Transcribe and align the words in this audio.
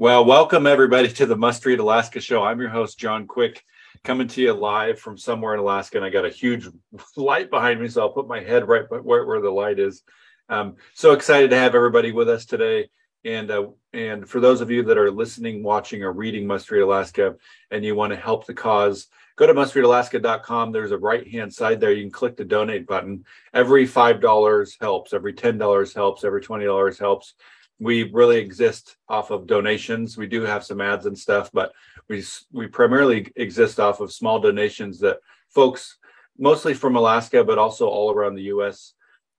Well, 0.00 0.24
welcome 0.24 0.66
everybody 0.66 1.08
to 1.08 1.26
the 1.26 1.36
Must 1.36 1.66
Read 1.66 1.78
Alaska 1.78 2.22
show. 2.22 2.42
I'm 2.42 2.58
your 2.58 2.70
host, 2.70 2.98
John 2.98 3.26
Quick, 3.26 3.62
coming 4.02 4.28
to 4.28 4.40
you 4.40 4.54
live 4.54 4.98
from 4.98 5.18
somewhere 5.18 5.52
in 5.52 5.60
Alaska. 5.60 5.98
And 5.98 6.06
I 6.06 6.08
got 6.08 6.24
a 6.24 6.30
huge 6.30 6.66
light 7.18 7.50
behind 7.50 7.82
me, 7.82 7.88
so 7.88 8.00
I'll 8.00 8.08
put 8.08 8.26
my 8.26 8.40
head 8.40 8.66
right 8.66 8.86
where, 8.88 9.26
where 9.26 9.42
the 9.42 9.50
light 9.50 9.78
is. 9.78 10.02
Um, 10.48 10.76
so 10.94 11.12
excited 11.12 11.50
to 11.50 11.58
have 11.58 11.74
everybody 11.74 12.12
with 12.12 12.30
us 12.30 12.46
today. 12.46 12.88
And 13.26 13.50
uh, 13.50 13.66
and 13.92 14.26
for 14.26 14.40
those 14.40 14.62
of 14.62 14.70
you 14.70 14.82
that 14.84 14.96
are 14.96 15.10
listening, 15.10 15.62
watching, 15.62 16.02
or 16.02 16.12
reading 16.12 16.46
Must 16.46 16.70
Read 16.70 16.80
Alaska, 16.80 17.36
and 17.70 17.84
you 17.84 17.94
want 17.94 18.14
to 18.14 18.18
help 18.18 18.46
the 18.46 18.54
cause, 18.54 19.06
go 19.36 19.46
to 19.46 19.52
mustreadalaska.com. 19.52 20.72
There's 20.72 20.92
a 20.92 20.98
right 20.98 21.28
hand 21.30 21.52
side 21.52 21.78
there. 21.78 21.92
You 21.92 22.04
can 22.04 22.10
click 22.10 22.38
the 22.38 22.44
donate 22.46 22.86
button. 22.86 23.26
Every 23.52 23.84
five 23.84 24.22
dollars 24.22 24.78
helps. 24.80 25.12
Every 25.12 25.34
ten 25.34 25.58
dollars 25.58 25.92
helps. 25.92 26.24
Every 26.24 26.40
twenty 26.40 26.64
dollars 26.64 26.98
helps 26.98 27.34
we 27.80 28.04
really 28.12 28.36
exist 28.36 28.96
off 29.08 29.30
of 29.30 29.46
donations. 29.46 30.16
We 30.16 30.26
do 30.26 30.42
have 30.42 30.62
some 30.62 30.80
ads 30.80 31.06
and 31.06 31.18
stuff, 31.18 31.50
but 31.52 31.72
we 32.08 32.22
we 32.52 32.66
primarily 32.66 33.32
exist 33.36 33.80
off 33.80 34.00
of 34.00 34.12
small 34.12 34.38
donations 34.38 35.00
that 35.00 35.18
folks, 35.48 35.96
mostly 36.38 36.74
from 36.74 36.96
Alaska, 36.96 37.42
but 37.42 37.58
also 37.58 37.88
all 37.88 38.12
around 38.12 38.34
the 38.34 38.50
U.S., 38.54 38.92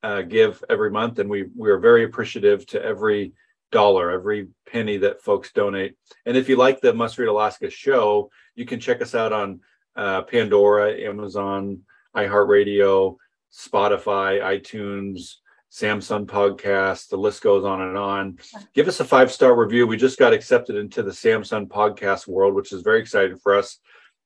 uh, 0.03 0.23
give 0.23 0.63
every 0.69 0.89
month, 0.89 1.19
and 1.19 1.29
we 1.29 1.45
we 1.55 1.69
are 1.69 1.77
very 1.77 2.03
appreciative 2.03 2.65
to 2.67 2.83
every 2.83 3.33
dollar, 3.71 4.11
every 4.11 4.47
penny 4.67 4.97
that 4.97 5.21
folks 5.21 5.51
donate. 5.53 5.95
And 6.25 6.35
if 6.35 6.49
you 6.49 6.55
like 6.55 6.81
the 6.81 6.93
Must 6.93 7.17
Read 7.17 7.29
Alaska 7.29 7.69
show, 7.69 8.31
you 8.55 8.65
can 8.65 8.79
check 8.79 9.01
us 9.01 9.15
out 9.15 9.31
on 9.31 9.61
uh, 9.95 10.23
Pandora, 10.23 10.93
Amazon, 10.93 11.81
iHeartRadio, 12.15 13.17
Spotify, 13.53 14.41
iTunes, 14.41 15.35
Samsung 15.71 16.25
podcast. 16.25 17.09
The 17.09 17.17
list 17.17 17.41
goes 17.41 17.63
on 17.63 17.81
and 17.81 17.97
on. 17.97 18.39
Give 18.73 18.87
us 18.87 18.99
a 18.99 19.05
five 19.05 19.31
star 19.31 19.55
review. 19.55 19.87
We 19.87 19.97
just 19.97 20.19
got 20.19 20.33
accepted 20.33 20.75
into 20.75 21.01
the 21.01 21.11
Samsung 21.11 21.67
podcast 21.67 22.27
world, 22.27 22.53
which 22.53 22.73
is 22.73 22.81
very 22.81 22.99
exciting 22.99 23.37
for 23.37 23.55
us. 23.55 23.77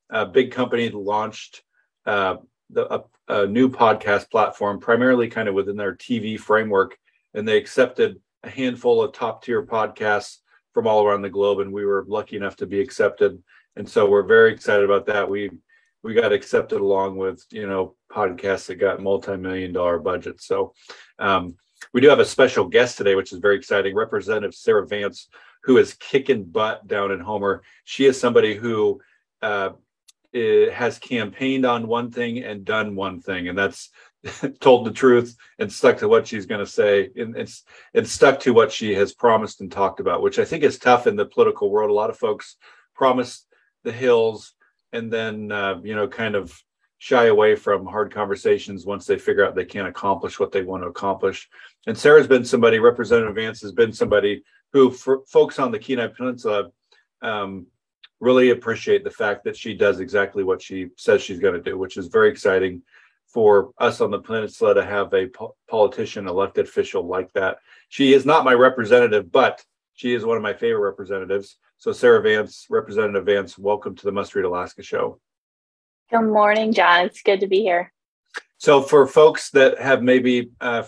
A 0.10 0.26
big 0.26 0.52
company 0.52 0.90
launched 0.90 1.62
uh, 2.06 2.38
the, 2.72 2.92
a, 2.94 3.04
a 3.28 3.48
new 3.48 3.70
podcast 3.70 4.32
platform, 4.32 4.80
primarily 4.80 5.28
kind 5.28 5.48
of 5.48 5.56
within 5.56 5.78
their 5.78 5.96
TV 5.96 6.40
framework, 6.40 6.98
and 7.34 7.48
they 7.48 7.58
accepted 7.58 8.20
a 8.44 8.50
handful 8.50 9.04
of 9.04 9.14
top 9.14 9.44
tier 9.44 9.64
podcasts 9.64 10.38
from 10.74 10.88
all 10.88 11.06
around 11.06 11.22
the 11.22 11.30
globe, 11.30 11.60
and 11.60 11.72
we 11.72 11.86
were 11.86 12.06
lucky 12.08 12.36
enough 12.36 12.56
to 12.58 12.66
be 12.66 12.80
accepted. 12.80 13.42
And 13.76 13.88
so 13.88 14.10
we're 14.10 14.24
very 14.24 14.52
excited 14.52 14.84
about 14.84 15.06
that. 15.08 15.30
We 15.30 15.52
we 16.04 16.14
got 16.14 16.34
accepted 16.34 16.82
along 16.82 17.18
with 17.18 17.44
you 17.52 17.68
know 17.68 17.96
podcasts 18.16 18.68
that 18.68 18.76
got 18.76 19.02
multi-million 19.02 19.74
dollar 19.74 20.00
budgets 20.00 20.46
so 20.46 20.74
um, 21.20 21.56
we 21.94 22.02
do 22.02 22.10
have 22.10 22.20
a 22.20 22.26
special 22.26 22.66
guest 22.66 22.98
today 22.98 23.16
which 23.16 23.32
is 23.32 23.40
very 23.40 23.56
exciting. 23.56 23.96
Representative 23.96 24.54
sarah 24.54 24.88
vance 24.88 25.30
who 25.64 25.78
is 25.78 25.96
kicking 25.96 26.44
butt 26.44 26.86
down 26.88 27.12
in 27.12 27.20
homer. 27.20 27.64
She 27.86 28.06
is 28.06 28.20
somebody 28.20 28.56
who 28.56 29.02
uh, 29.42 29.70
has 30.34 31.00
campaigned 31.00 31.66
on 31.66 31.88
one 31.88 32.12
thing 32.12 32.44
and 32.44 32.66
done 32.66 32.96
one 32.96 33.22
thing 33.22 33.48
and 33.48 33.58
that's 33.58 33.90
told 34.60 34.86
the 34.86 34.92
truth 34.92 35.36
and 35.60 35.72
stuck 35.72 35.98
to 35.98 36.08
what 36.08 36.28
she's 36.28 36.46
going 36.46 36.60
to 36.60 36.70
say 36.70 37.10
and 37.16 37.38
it's 37.38 37.64
and 37.94 38.08
stuck 38.08 38.40
to 38.42 38.54
what 38.54 38.72
she 38.72 38.94
has 38.94 39.14
promised 39.14 39.62
and 39.62 39.72
talked 39.72 40.00
about 40.00 40.22
which 40.22 40.40
i 40.40 40.44
think 40.44 40.64
is 40.64 40.80
tough 40.80 41.08
in 41.08 41.16
the 41.16 41.26
political 41.26 41.70
world. 41.70 41.90
A 41.90 41.94
lot 41.94 42.10
of 42.10 42.18
folks 42.18 42.58
promise 42.94 43.46
the 43.84 43.92
hills 43.92 44.54
and 44.92 45.12
then 45.12 45.52
uh, 45.52 45.80
you 45.84 45.96
know 45.96 46.08
kind 46.08 46.36
of 46.36 46.60
shy 46.98 47.26
away 47.26 47.56
from 47.56 47.86
hard 47.86 48.14
conversations 48.14 48.86
once 48.86 49.06
they 49.06 49.18
figure 49.18 49.46
out 49.46 49.56
they 49.56 49.66
can't 49.66 49.88
accomplish 49.88 50.40
what 50.40 50.52
they 50.52 50.64
want 50.64 50.84
to 50.84 50.88
accomplish. 50.88 51.50
And 51.88 51.98
Sarah's 51.98 52.28
been 52.28 52.46
somebody, 52.46 52.80
Representative 52.80 53.36
Vance 53.36 53.62
has 53.62 53.72
been 53.72 53.94
somebody 53.94 54.44
who, 54.74 54.92
folks 54.92 55.60
on 55.60 55.72
the 55.72 55.80
Kenai 55.80 56.08
Peninsula, 56.08 56.72
um, 57.22 57.68
really 58.20 58.52
appreciate 58.52 59.04
the 59.04 59.12
fact 59.12 59.44
that 59.44 59.58
she 59.58 59.74
does 59.74 60.00
exactly 60.00 60.44
what 60.44 60.62
she 60.62 60.90
says 60.98 61.22
she's 61.22 61.40
going 61.40 61.54
to 61.54 61.62
do, 61.62 61.78
which 61.78 61.98
is 61.98 62.08
very 62.08 62.30
exciting 62.30 62.82
for 63.28 63.72
us 63.80 64.00
on 64.00 64.12
the 64.12 64.20
peninsula 64.20 64.74
to 64.74 64.86
have 64.86 65.14
a 65.14 65.28
po- 65.28 65.56
politician, 65.70 66.28
elected 66.28 66.66
official 66.66 67.06
like 67.06 67.32
that. 67.34 67.58
She 67.90 68.14
is 68.14 68.26
not 68.26 68.46
my 68.46 68.54
representative, 68.54 69.32
but 69.32 69.64
she 69.94 70.14
is 70.14 70.26
one 70.26 70.38
of 70.38 70.44
my 70.44 70.54
favorite 70.54 70.90
representatives. 70.90 71.58
So, 71.78 71.92
Sarah 71.92 72.22
Vance, 72.22 72.68
Representative 72.70 73.26
Vance, 73.26 73.58
welcome 73.58 73.96
to 73.96 74.06
the 74.06 74.12
Must 74.12 74.34
Read 74.36 74.46
Alaska 74.46 74.84
show. 74.84 75.20
Good 76.12 76.22
morning, 76.22 76.72
John. 76.72 77.06
It's 77.06 77.24
good 77.24 77.40
to 77.40 77.48
be 77.48 77.62
here. 77.62 77.92
So, 78.60 78.82
for 78.82 79.08
folks 79.08 79.50
that 79.52 79.80
have 79.80 80.04
maybe, 80.04 80.52
uh, 80.62 80.84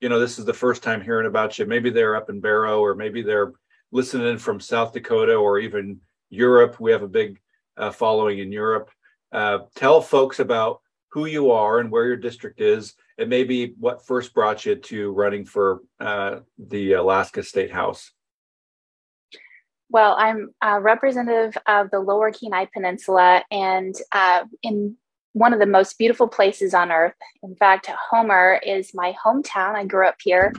you 0.00 0.10
know, 0.10 0.20
this 0.20 0.38
is 0.38 0.44
the 0.44 0.52
first 0.52 0.82
time 0.82 1.00
hearing 1.00 1.26
about 1.26 1.58
you, 1.58 1.64
maybe 1.64 1.88
they're 1.88 2.16
up 2.16 2.28
in 2.28 2.40
Barrow 2.40 2.80
or 2.80 2.94
maybe 2.94 3.22
they're 3.22 3.52
listening 3.92 4.36
from 4.36 4.60
South 4.60 4.92
Dakota 4.92 5.34
or 5.34 5.58
even 5.58 6.00
Europe. 6.28 6.78
We 6.78 6.92
have 6.92 7.02
a 7.02 7.08
big 7.08 7.40
uh, 7.78 7.90
following 7.92 8.40
in 8.40 8.52
Europe. 8.52 8.90
Uh, 9.32 9.60
tell 9.74 10.02
folks 10.02 10.38
about 10.38 10.80
who 11.08 11.24
you 11.24 11.50
are 11.50 11.80
and 11.80 11.90
where 11.90 12.04
your 12.04 12.16
district 12.16 12.60
is, 12.60 12.94
and 13.16 13.30
maybe 13.30 13.74
what 13.78 14.06
first 14.06 14.34
brought 14.34 14.66
you 14.66 14.76
to 14.76 15.12
running 15.12 15.46
for 15.46 15.80
uh, 15.98 16.40
the 16.58 16.92
Alaska 16.92 17.42
State 17.42 17.72
House. 17.72 18.12
Well, 19.90 20.16
I'm 20.18 20.50
a 20.62 20.80
representative 20.80 21.56
of 21.66 21.90
the 21.90 22.00
Lower 22.00 22.30
Kenai 22.30 22.66
Peninsula 22.72 23.42
and 23.50 23.94
uh, 24.12 24.44
in 24.62 24.96
one 25.32 25.52
of 25.52 25.60
the 25.60 25.66
most 25.66 25.98
beautiful 25.98 26.28
places 26.28 26.74
on 26.74 26.92
earth. 26.92 27.14
In 27.42 27.54
fact, 27.56 27.90
Homer 28.10 28.60
is 28.64 28.92
my 28.94 29.14
hometown. 29.24 29.74
I 29.74 29.84
grew 29.84 30.06
up 30.06 30.16
here 30.22 30.52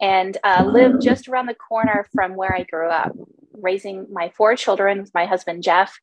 and 0.00 0.36
uh, 0.44 0.98
just 1.00 1.28
around 1.28 1.46
the 1.46 1.54
corner 1.54 2.06
from 2.14 2.34
where 2.34 2.54
I 2.54 2.64
grew 2.64 2.88
up, 2.88 3.12
raising 3.52 4.06
my 4.12 4.32
four 4.36 4.54
children 4.56 5.00
with 5.00 5.14
my 5.14 5.24
husband, 5.24 5.62
Jeff. 5.62 5.98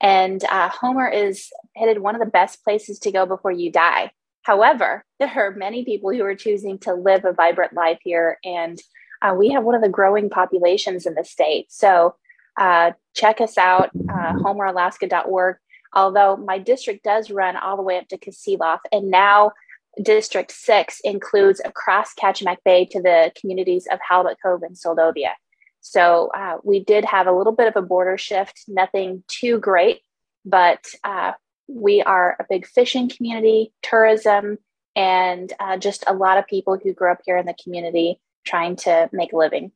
And 0.00 0.42
uh, 0.44 0.70
Homer 0.70 1.08
is 1.08 1.50
headed 1.76 1.98
one 1.98 2.14
of 2.14 2.20
the 2.20 2.26
best 2.26 2.64
places 2.64 2.98
to 3.00 3.12
go 3.12 3.26
before 3.26 3.52
you 3.52 3.70
die. 3.70 4.10
However, 4.42 5.04
there 5.18 5.32
are 5.36 5.54
many 5.54 5.84
people 5.84 6.12
who 6.12 6.24
are 6.24 6.34
choosing 6.34 6.78
to 6.80 6.94
live 6.94 7.24
a 7.24 7.32
vibrant 7.32 7.74
life 7.74 7.98
here 8.02 8.38
and 8.42 8.80
uh, 9.22 9.34
we 9.34 9.50
have 9.50 9.62
one 9.62 9.76
of 9.76 9.82
the 9.82 9.88
growing 9.88 10.28
populations 10.28 11.06
in 11.06 11.14
the 11.14 11.24
state. 11.24 11.70
So 11.70 12.16
uh, 12.58 12.92
check 13.14 13.40
us 13.40 13.58
out, 13.58 13.90
uh, 14.08 14.32
homeralaska.org. 14.34 15.56
Although 15.94 16.36
my 16.36 16.58
district 16.58 17.04
does 17.04 17.30
run 17.30 17.56
all 17.56 17.76
the 17.76 17.82
way 17.82 17.98
up 17.98 18.08
to 18.08 18.18
Kasilof, 18.18 18.78
and 18.90 19.10
now 19.10 19.52
District 20.00 20.50
6 20.50 21.00
includes 21.04 21.60
across 21.64 22.14
Kachemak 22.14 22.58
Bay 22.64 22.86
to 22.86 23.02
the 23.02 23.30
communities 23.38 23.86
of 23.92 23.98
Halibut 24.06 24.38
Cove 24.42 24.62
and 24.62 24.74
Seldovia. 24.74 25.32
So 25.80 26.30
uh, 26.34 26.58
we 26.62 26.82
did 26.82 27.04
have 27.04 27.26
a 27.26 27.32
little 27.32 27.52
bit 27.52 27.68
of 27.68 27.76
a 27.76 27.86
border 27.86 28.16
shift, 28.16 28.62
nothing 28.68 29.24
too 29.28 29.58
great, 29.58 30.00
but 30.44 30.86
uh, 31.04 31.32
we 31.68 32.00
are 32.02 32.36
a 32.40 32.46
big 32.48 32.66
fishing 32.66 33.08
community, 33.08 33.72
tourism, 33.82 34.58
and 34.94 35.52
uh, 35.58 35.76
just 35.76 36.04
a 36.06 36.14
lot 36.14 36.38
of 36.38 36.46
people 36.46 36.78
who 36.82 36.92
grew 36.92 37.10
up 37.10 37.20
here 37.26 37.36
in 37.36 37.46
the 37.46 37.56
community 37.62 38.20
trying 38.44 38.76
to 38.76 39.10
make 39.12 39.32
a 39.32 39.36
living. 39.36 39.72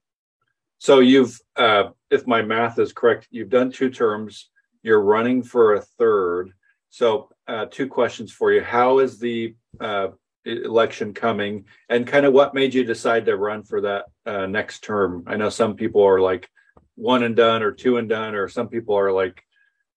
So 0.78 1.00
you've, 1.00 1.38
uh, 1.56 1.90
if 2.10 2.26
my 2.26 2.42
math 2.42 2.78
is 2.78 2.92
correct, 2.92 3.28
you've 3.30 3.50
done 3.50 3.72
two 3.72 3.90
terms. 3.90 4.50
You're 4.82 5.02
running 5.02 5.42
for 5.42 5.74
a 5.74 5.80
third. 5.80 6.52
So 6.90 7.30
uh, 7.48 7.66
two 7.70 7.88
questions 7.88 8.32
for 8.32 8.52
you: 8.52 8.62
How 8.62 8.98
is 9.00 9.18
the 9.18 9.54
uh, 9.80 10.08
election 10.44 11.12
coming, 11.14 11.64
and 11.88 12.06
kind 12.06 12.26
of 12.26 12.32
what 12.32 12.54
made 12.54 12.74
you 12.74 12.84
decide 12.84 13.26
to 13.26 13.36
run 13.36 13.64
for 13.64 13.80
that 13.82 14.04
uh, 14.24 14.46
next 14.46 14.84
term? 14.84 15.24
I 15.26 15.36
know 15.36 15.48
some 15.48 15.74
people 15.74 16.02
are 16.02 16.20
like 16.20 16.48
one 16.94 17.22
and 17.22 17.36
done, 17.36 17.62
or 17.62 17.72
two 17.72 17.96
and 17.96 18.08
done, 18.08 18.34
or 18.34 18.48
some 18.48 18.68
people 18.68 18.96
are 18.96 19.12
like 19.12 19.42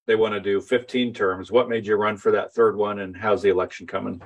they 0.07 0.15
want 0.15 0.33
to 0.33 0.39
do 0.39 0.59
15 0.59 1.13
terms. 1.13 1.51
What 1.51 1.69
made 1.69 1.85
you 1.85 1.95
run 1.95 2.17
for 2.17 2.31
that 2.31 2.53
third 2.53 2.75
one, 2.75 2.99
and 2.99 3.15
how's 3.15 3.43
the 3.43 3.49
election 3.49 3.85
coming? 3.85 4.21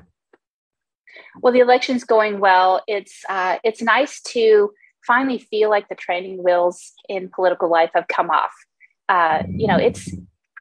Well, 1.42 1.52
the 1.52 1.60
election's 1.60 2.06
going 2.06 2.40
well. 2.40 2.82
It's 2.88 3.24
uh, 3.28 3.58
it's 3.64 3.82
nice 3.82 4.22
to 4.30 4.72
finally 5.06 5.40
feel 5.40 5.70
like 5.70 5.90
the 5.90 5.96
training 5.96 6.44
wheels 6.44 6.94
in 7.10 7.30
political 7.30 7.70
life 7.70 7.92
have 7.94 8.08
come 8.08 8.30
off. 8.30 8.54
Uh, 9.10 9.44
you 9.50 9.68
know, 9.68 9.78
it's 9.78 10.14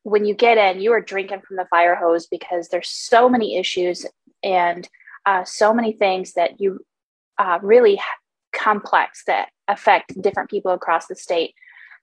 when 0.03 0.25
you 0.25 0.35
get 0.35 0.59
in, 0.59 0.83
you 0.83 0.93
are 0.93 1.01
drinking 1.01 1.43
from 1.47 1.57
the 1.57 1.67
fire 1.67 1.95
hose 1.95 2.27
because 2.27 2.69
there's 2.69 2.89
so 2.89 3.29
many 3.29 3.57
issues 3.57 4.05
and 4.43 4.89
uh, 5.27 5.45
so 5.45 5.73
many 5.73 5.93
things 5.93 6.33
that 6.35 6.61
you 6.61 6.85
uh, 7.39 7.59
really 7.63 8.01
complex 8.53 9.23
that 9.27 9.49
affect 9.69 10.21
different 10.21 10.51
people 10.51 10.73
across 10.73 11.07
the 11.07 11.15
state. 11.15 11.55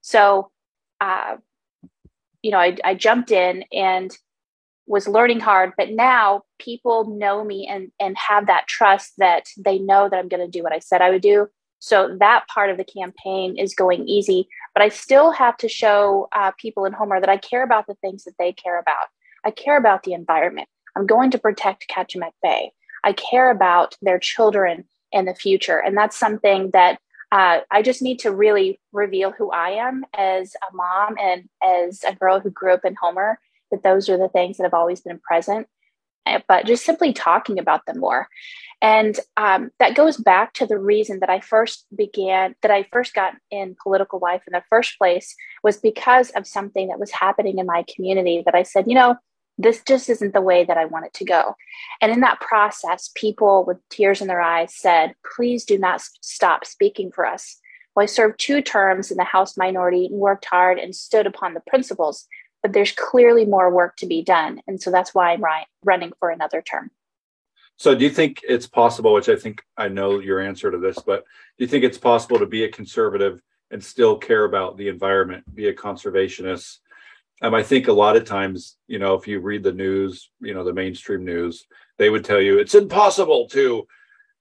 So, 0.02 0.50
uh, 1.02 1.38
you 2.42 2.52
know, 2.52 2.60
I, 2.60 2.78
I 2.84 2.96
jumped 2.96 3.32
in 3.32 3.66
and 3.74 4.18
was 4.88 5.08
learning 5.08 5.42
hard, 5.42 5.74
but 5.78 5.92
now 5.92 6.44
people 6.58 7.06
know 7.06 7.44
me 7.44 7.68
and 7.68 7.92
and 8.00 8.18
have 8.18 8.48
that 8.48 8.68
trust 8.68 9.14
that 9.18 9.46
they 9.58 9.78
know 9.78 10.10
that 10.10 10.18
I'm 10.18 10.30
going 10.30 10.46
to 10.46 10.58
do 10.58 10.64
what 10.64 10.74
I 10.74 10.80
said 10.80 11.02
I 11.02 11.12
would 11.12 11.22
do. 11.22 11.48
So 11.80 12.16
that 12.20 12.48
part 12.48 12.70
of 12.70 12.78
the 12.78 12.84
campaign 12.84 13.58
is 13.58 13.74
going 13.74 14.08
easy, 14.08 14.48
but 14.74 14.84
I 14.84 14.90
still 14.90 15.31
have 15.31 15.58
to 15.58 15.70
show 15.70 16.28
uh, 16.36 16.52
people 16.58 16.86
in 16.86 16.94
Homer 16.94 17.20
that 17.20 17.30
I 17.30 17.38
care 17.38 17.64
about 17.64 17.88
the 17.88 17.96
things 17.96 18.26
that 18.26 18.36
they 18.38 18.52
care 18.52 18.80
about. 18.80 19.08
I 19.46 19.52
care 19.52 19.78
about 19.78 20.04
the 20.04 20.14
environment. 20.14 20.68
I'm 20.96 21.06
going 21.06 21.31
to 21.31 21.38
protect 21.38 21.88
Kachemak 21.90 22.34
Bay. 22.44 22.72
I 23.04 23.14
care 23.14 23.50
about 23.50 23.96
their 24.02 24.20
children 24.20 24.84
in 25.12 25.26
the 25.26 25.34
future, 25.34 25.80
and 25.80 25.98
that's 25.98 26.18
something 26.18 26.72
that 26.74 27.00
uh, 27.31 27.60
I 27.72 27.81
just 27.81 28.02
need 28.02 28.20
to 28.20 28.31
really 28.31 28.80
reveal 28.92 29.31
who 29.31 29.52
I 29.52 29.70
am 29.72 30.04
as 30.18 30.56
a 30.70 30.76
mom 30.76 31.16
and 31.20 31.48
as 31.64 32.04
a 32.08 32.16
girl 32.16 32.40
who 32.40 32.50
grew 32.50 32.74
up 32.74 32.86
in 32.86 32.96
Homer 33.00 33.40
that 33.72 33.84
those 33.84 34.10
are 34.10 34.18
the 34.18 34.30
things 34.30 34.58
that 34.58 34.64
have 34.64 34.74
always 34.74 35.02
been 35.02 35.20
present, 35.20 35.68
eh, 36.26 36.40
but 36.48 36.66
just 36.66 36.86
simply 36.86 37.14
talking 37.14 37.60
about 37.60 37.86
them 37.86 38.00
more. 38.00 38.28
And 38.81 39.20
um, 39.36 39.72
that 39.80 39.96
goes 39.96 40.16
back 40.18 40.54
to 40.54 40.66
the 40.66 40.78
reason 40.78 41.20
that 41.20 41.30
I 41.30 41.42
first 41.42 41.86
began, 41.96 42.56
that 42.62 42.72
I 42.72 42.88
first 42.92 43.14
got 43.14 43.34
in 43.52 43.76
political 43.81 44.20
life 44.20 44.42
in 44.48 44.54
the 44.54 44.64
first 44.70 44.98
place 44.98 45.36
was 45.64 45.78
because 45.78 46.30
of 46.31 46.48
something 46.48 46.88
that 46.88 47.00
was 47.00 47.12
happening 47.12 47.60
in 47.60 47.66
my 47.66 47.84
community 47.94 48.42
that 48.46 48.56
I 48.56 48.64
said, 48.64 48.86
you 48.88 48.96
know, 48.96 49.16
this 49.58 49.84
just 49.86 50.10
isn't 50.10 50.34
the 50.34 50.40
way 50.40 50.64
that 50.64 50.78
I 50.78 50.86
want 50.86 51.06
it 51.06 51.14
to 51.16 51.26
go. 51.26 51.56
And 52.02 52.12
in 52.12 52.22
that 52.22 52.40
process, 52.40 53.12
people 53.16 53.66
with 53.66 53.78
tears 53.90 54.22
in 54.22 54.28
their 54.28 54.40
eyes 54.40 54.74
said, 54.74 55.14
please 55.36 55.66
do 55.66 55.78
not 55.78 56.02
stop 56.22 56.66
speaking 56.66 57.12
for 57.12 57.26
us. 57.26 57.58
Well, 57.96 58.04
I 58.04 58.06
served 58.06 58.40
two 58.40 58.62
terms 58.62 59.12
in 59.12 59.18
the 59.18 59.26
House 59.26 59.58
minority 59.58 60.06
and 60.06 60.16
worked 60.16 60.46
hard 60.46 60.80
and 60.80 60.96
stood 60.96 61.28
upon 61.28 61.54
the 61.54 61.64
principles 61.68 62.26
but 62.62 62.74
there's 62.74 62.92
clearly 62.92 63.46
more 63.46 63.74
work 63.74 63.96
to 63.98 64.06
be 64.06 64.22
done. 64.22 64.62
And 64.68 64.81
so 64.81 64.92
that's 64.92 65.14
why 65.16 65.31
I'm 65.31 65.44
running 65.84 66.12
for 66.20 66.30
another 66.30 66.62
term. 66.62 66.92
So, 67.80 67.96
do 67.96 68.04
you 68.04 68.10
think 68.10 68.42
it's 68.44 68.68
possible, 68.68 69.14
which 69.14 69.30
I 69.30 69.38
think 69.38 69.64
I 69.78 69.88
know 69.88 70.20
your 70.20 70.42
answer 70.42 70.70
to 70.70 70.78
this, 70.78 71.00
but 71.00 71.24
do 71.58 71.64
you 71.64 71.68
think 71.68 71.86
it's 71.86 71.98
possible 71.98 72.38
to 72.38 72.46
be 72.46 72.66
a 72.66 72.72
conservative 72.72 73.42
and 73.72 73.81
still 73.81 74.18
care 74.18 74.44
about 74.44 74.76
the 74.76 74.90
environment, 74.90 75.56
be 75.56 75.70
a 75.70 75.74
conservationist? 75.74 76.80
Um, 77.42 77.56
I 77.56 77.64
think 77.64 77.88
a 77.88 77.94
lot 77.94 78.18
of 78.18 78.26
times, 78.26 78.76
you 78.88 79.00
know, 79.00 79.14
if 79.14 79.30
you 79.30 79.40
read 79.40 79.64
the 79.64 79.72
news, 79.72 80.30
you 80.42 80.54
know, 80.54 80.66
the 80.66 80.74
mainstream 80.74 81.24
news, 81.24 81.68
they 81.98 82.10
would 82.10 82.26
tell 82.26 82.42
you 82.42 82.60
it's 82.60 82.76
impossible 82.76 83.48
to 83.52 83.88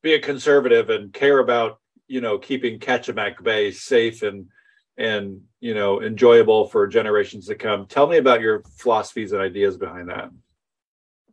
be 0.02 0.14
a 0.14 0.20
conservative 0.20 0.90
and 0.90 1.12
care 1.12 1.38
about, 1.38 1.78
you 2.08 2.20
know, 2.20 2.38
keeping 2.38 2.80
Kachemak 2.80 3.40
Bay 3.40 3.70
safe 3.70 4.22
and 4.22 4.48
and 4.96 5.40
you 5.60 5.74
know 5.74 6.02
enjoyable 6.02 6.66
for 6.66 6.88
generations 6.88 7.46
to 7.46 7.54
come 7.54 7.86
tell 7.86 8.08
me 8.08 8.16
about 8.16 8.40
your 8.40 8.64
philosophies 8.78 9.30
and 9.30 9.40
ideas 9.40 9.76
behind 9.76 10.08
that 10.08 10.28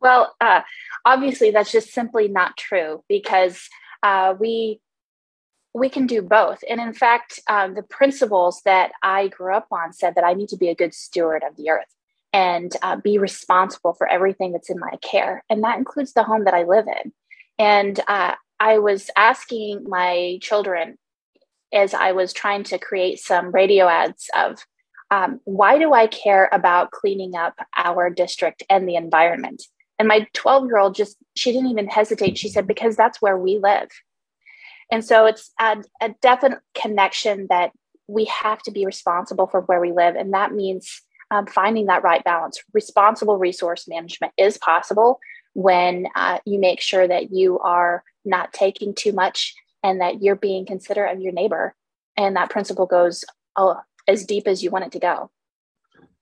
well 0.02 0.36
uh, 0.42 0.62
obviously 1.06 1.52
that's 1.52 1.72
just 1.72 1.94
simply 1.94 2.28
not 2.28 2.58
true 2.58 3.04
because 3.08 3.70
uh, 4.04 4.34
we 4.40 4.80
we 5.74 5.90
can 5.90 6.08
do 6.08 6.22
both. 6.22 6.64
And 6.70 6.80
in 6.80 6.94
fact 6.94 7.40
um, 7.50 7.74
the 7.74 7.84
principles 7.84 8.62
that 8.66 8.92
i 9.04 9.28
grew 9.28 9.54
up 9.54 9.68
on 9.72 9.94
said 9.94 10.16
that 10.16 10.24
i 10.24 10.34
need 10.34 10.50
to 10.50 10.58
be 10.58 10.70
a 10.70 10.76
good 10.76 10.94
steward 10.94 11.44
of 11.48 11.56
the 11.58 11.70
earth 11.70 11.94
and 12.34 12.72
uh, 12.82 12.98
be 12.98 13.18
responsible 13.18 13.94
for 13.94 14.08
everything 14.08 14.52
that's 14.52 14.70
in 14.70 14.80
my 14.80 14.98
care. 15.02 15.44
And 15.50 15.64
that 15.64 15.78
includes 15.78 16.14
the 16.14 16.24
home 16.24 16.44
that 16.46 16.54
i 16.54 16.64
live 16.64 16.88
in. 16.88 17.12
And 17.58 18.00
uh, 18.08 18.36
i 18.60 18.80
was 18.80 19.10
asking 19.16 19.86
my 19.88 20.40
children 20.42 20.98
as 21.76 21.94
I 21.94 22.14
was 22.14 22.34
trying 22.34 22.64
to 22.66 22.80
create 22.80 23.20
some 23.20 23.52
radio 23.52 23.88
ads 23.88 24.30
of 24.36 24.66
um, 25.12 25.40
why 25.44 25.78
do 25.78 25.94
I 25.94 26.08
care 26.08 26.50
about 26.52 26.92
cleaning 26.92 27.36
up 27.36 27.56
our 27.78 28.10
district 28.10 28.64
and 28.70 28.88
the 28.88 28.96
environment? 28.96 29.64
And 29.98 30.08
my 30.08 30.28
12 30.34 30.66
year 30.66 30.78
old 30.78 30.96
just, 30.96 31.18
she 31.36 31.52
didn't 31.52 31.70
even 31.70 31.88
hesitate. 31.88 32.38
She 32.38 32.50
said, 32.50 32.68
because 32.68 32.96
that's 32.96 33.22
where 33.22 33.38
we 33.38 33.60
live. 33.60 33.90
And 34.92 35.04
so 35.04 35.26
it's 35.26 35.52
a, 35.60 35.84
a 36.02 36.10
definite 36.22 36.60
connection 36.76 37.48
that 37.50 37.72
we 38.08 38.26
have 38.26 38.62
to 38.64 38.72
be 38.72 38.86
responsible 38.86 39.48
for 39.48 39.62
where 39.62 39.82
we 39.82 39.92
live. 39.92 40.16
And 40.16 40.34
that 40.34 40.54
means 40.54 41.02
um, 41.32 41.48
finding 41.48 41.88
that 41.88 42.04
right 42.04 42.24
balance. 42.24 42.62
Responsible 42.74 43.38
resource 43.38 43.88
management 43.88 44.34
is 44.38 44.58
possible 44.58 45.20
when 45.54 46.08
uh, 46.16 46.40
you 46.46 46.60
make 46.60 46.82
sure 46.82 47.08
that 47.08 47.32
you 47.32 47.60
are 47.60 48.04
not 48.26 48.54
taking 48.54 48.94
too 48.94 49.12
much 49.12 49.56
and 49.84 50.02
that 50.02 50.22
you're 50.22 50.36
being 50.36 50.66
considerate 50.66 51.16
of 51.16 51.22
your 51.22 51.32
neighbor. 51.32 51.76
And 52.18 52.36
that 52.36 52.50
principle 52.50 52.86
goes 52.86 53.24
oh, 53.56 53.80
as 54.08 54.26
deep 54.26 54.48
as 54.48 54.64
you 54.64 54.70
want 54.70 54.86
it 54.86 54.92
to 54.94 55.00
go. 55.00 55.32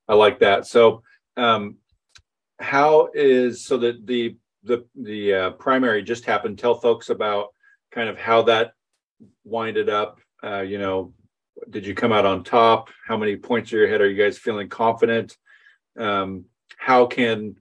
I 0.07 0.15
like 0.15 0.39
that. 0.39 0.65
So, 0.67 1.03
um, 1.37 1.77
how 2.63 3.09
is 3.13 3.65
so 3.65 3.77
that 3.77 4.07
the 4.07 4.37
the 4.63 4.85
the 4.95 5.33
uh, 5.33 5.49
primary 5.51 6.01
just 6.01 6.25
happened? 6.25 6.57
Tell 6.57 6.75
folks 6.75 7.09
about 7.09 7.49
kind 7.91 8.09
of 8.09 8.17
how 8.17 8.43
that 8.43 8.73
winded 9.43 9.89
up. 9.89 10.19
Uh, 10.43 10.61
you 10.61 10.77
know, 10.77 11.13
did 11.69 11.85
you 11.85 11.93
come 11.93 12.11
out 12.11 12.25
on 12.25 12.43
top? 12.43 12.89
How 13.07 13.17
many 13.17 13.35
points 13.35 13.71
are 13.73 13.77
your 13.77 13.87
head? 13.87 14.01
Are 14.01 14.09
you 14.09 14.21
guys 14.21 14.37
feeling 14.37 14.69
confident? 14.69 15.37
Um, 15.97 16.45
how 16.77 17.05
can 17.05 17.55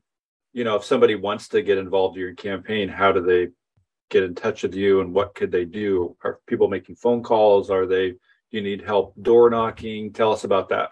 you 0.53 0.65
know 0.65 0.77
if 0.77 0.85
somebody 0.85 1.17
wants 1.17 1.49
to 1.49 1.63
get 1.63 1.79
involved 1.79 2.17
in 2.17 2.23
your 2.23 2.35
campaign? 2.35 2.89
How 2.89 3.13
do 3.13 3.21
they 3.21 3.49
get 4.13 4.23
in 4.23 4.35
touch 4.35 4.63
with 4.63 4.75
you 4.75 5.01
and 5.01 5.13
what 5.13 5.35
could 5.35 5.51
they 5.51 5.65
do? 5.65 6.17
Are 6.23 6.39
people 6.47 6.69
making 6.69 6.97
phone 6.97 7.23
calls? 7.23 7.71
Are 7.71 7.87
they, 7.87 8.11
do 8.11 8.19
you 8.51 8.61
need 8.61 8.83
help 8.83 9.15
door 9.21 9.49
knocking? 9.51 10.13
Tell 10.13 10.33
us 10.33 10.45
about 10.45 10.69
that. 10.69 10.91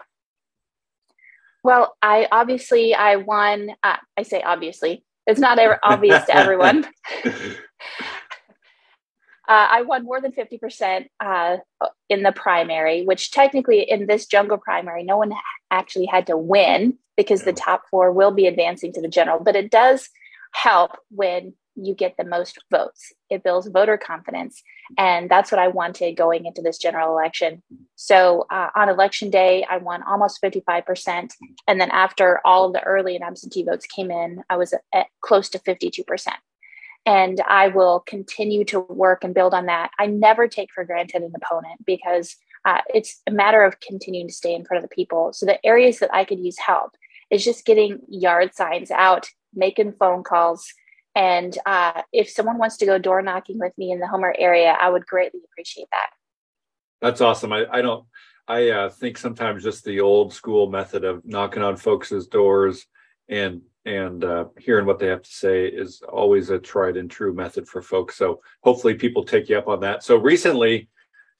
Well, 1.63 1.95
I 2.01 2.27
obviously 2.31 2.93
I 2.93 3.17
won. 3.17 3.69
Uh, 3.83 3.97
I 4.17 4.23
say 4.23 4.41
obviously, 4.41 5.03
it's 5.27 5.39
not 5.39 5.59
obvious 5.83 6.25
to 6.25 6.35
everyone. 6.35 6.85
uh, 7.25 7.27
I 9.47 9.83
won 9.83 10.03
more 10.03 10.19
than 10.19 10.31
fifty 10.31 10.57
percent 10.57 11.07
uh, 11.19 11.57
in 12.09 12.23
the 12.23 12.31
primary, 12.31 13.03
which 13.05 13.31
technically 13.31 13.81
in 13.81 14.07
this 14.07 14.25
jungle 14.25 14.57
primary, 14.57 15.03
no 15.03 15.17
one 15.17 15.33
actually 15.69 16.07
had 16.07 16.27
to 16.27 16.37
win 16.37 16.97
because 17.15 17.41
yeah. 17.41 17.45
the 17.45 17.53
top 17.53 17.83
four 17.91 18.11
will 18.11 18.31
be 18.31 18.47
advancing 18.47 18.91
to 18.93 19.01
the 19.01 19.07
general. 19.07 19.39
But 19.39 19.55
it 19.55 19.69
does 19.69 20.09
help 20.53 20.97
when 21.09 21.53
you 21.75 21.95
get 21.95 22.15
the 22.17 22.23
most 22.23 22.57
votes. 22.69 23.13
It 23.29 23.43
builds 23.43 23.67
voter 23.67 23.97
confidence. 23.97 24.61
And 24.97 25.29
that's 25.29 25.51
what 25.51 25.59
I 25.59 25.69
wanted 25.69 26.17
going 26.17 26.45
into 26.45 26.61
this 26.61 26.77
general 26.77 27.11
election. 27.11 27.63
So 27.95 28.45
uh, 28.51 28.69
on 28.75 28.89
election 28.89 29.29
day, 29.29 29.65
I 29.69 29.77
won 29.77 30.03
almost 30.03 30.41
55%. 30.41 31.31
And 31.67 31.79
then 31.81 31.91
after 31.91 32.41
all 32.45 32.65
of 32.65 32.73
the 32.73 32.83
early 32.83 33.15
and 33.15 33.23
absentee 33.23 33.63
votes 33.63 33.85
came 33.85 34.11
in, 34.11 34.43
I 34.49 34.57
was 34.57 34.73
at 34.93 35.07
close 35.21 35.49
to 35.49 35.59
52%. 35.59 36.03
And 37.05 37.41
I 37.47 37.69
will 37.69 38.01
continue 38.01 38.63
to 38.65 38.79
work 38.81 39.23
and 39.23 39.33
build 39.33 39.53
on 39.53 39.65
that. 39.65 39.91
I 39.97 40.05
never 40.05 40.47
take 40.47 40.69
for 40.73 40.83
granted 40.83 41.23
an 41.23 41.33
opponent 41.35 41.83
because 41.85 42.35
uh, 42.63 42.81
it's 42.93 43.21
a 43.25 43.31
matter 43.31 43.63
of 43.63 43.79
continuing 43.79 44.27
to 44.27 44.33
stay 44.33 44.53
in 44.53 44.65
front 44.65 44.83
of 44.83 44.89
the 44.89 44.95
people. 44.95 45.33
So 45.33 45.45
the 45.45 45.65
areas 45.65 45.99
that 45.99 46.13
I 46.13 46.25
could 46.25 46.39
use 46.39 46.59
help 46.59 46.91
is 47.31 47.43
just 47.43 47.65
getting 47.65 47.99
yard 48.07 48.53
signs 48.53 48.91
out, 48.91 49.29
making 49.55 49.93
phone 49.93 50.21
calls, 50.21 50.71
and 51.15 51.57
uh, 51.65 52.01
if 52.13 52.29
someone 52.29 52.57
wants 52.57 52.77
to 52.77 52.85
go 52.85 52.97
door 52.97 53.21
knocking 53.21 53.59
with 53.59 53.77
me 53.77 53.91
in 53.91 53.99
the 53.99 54.07
Homer 54.07 54.33
area, 54.37 54.77
I 54.79 54.89
would 54.89 55.05
greatly 55.05 55.41
appreciate 55.51 55.87
that. 55.91 56.09
That's 57.01 57.21
awesome. 57.21 57.51
I, 57.51 57.65
I 57.71 57.81
don't, 57.81 58.05
I 58.47 58.69
uh, 58.69 58.89
think 58.89 59.17
sometimes 59.17 59.63
just 59.63 59.83
the 59.83 60.01
old 60.01 60.33
school 60.33 60.69
method 60.69 61.03
of 61.03 61.25
knocking 61.25 61.63
on 61.63 61.77
folks' 61.77 62.27
doors 62.27 62.85
and 63.29 63.61
and 63.83 64.23
uh, 64.23 64.45
hearing 64.59 64.85
what 64.85 64.99
they 64.99 65.07
have 65.07 65.23
to 65.23 65.31
say 65.31 65.65
is 65.65 66.03
always 66.07 66.51
a 66.51 66.59
tried 66.59 66.97
and 66.97 67.09
true 67.09 67.33
method 67.33 67.67
for 67.67 67.81
folks. 67.81 68.15
So 68.15 68.41
hopefully 68.61 68.93
people 68.93 69.23
take 69.23 69.49
you 69.49 69.57
up 69.57 69.67
on 69.67 69.79
that. 69.79 70.03
So 70.03 70.17
recently, 70.17 70.87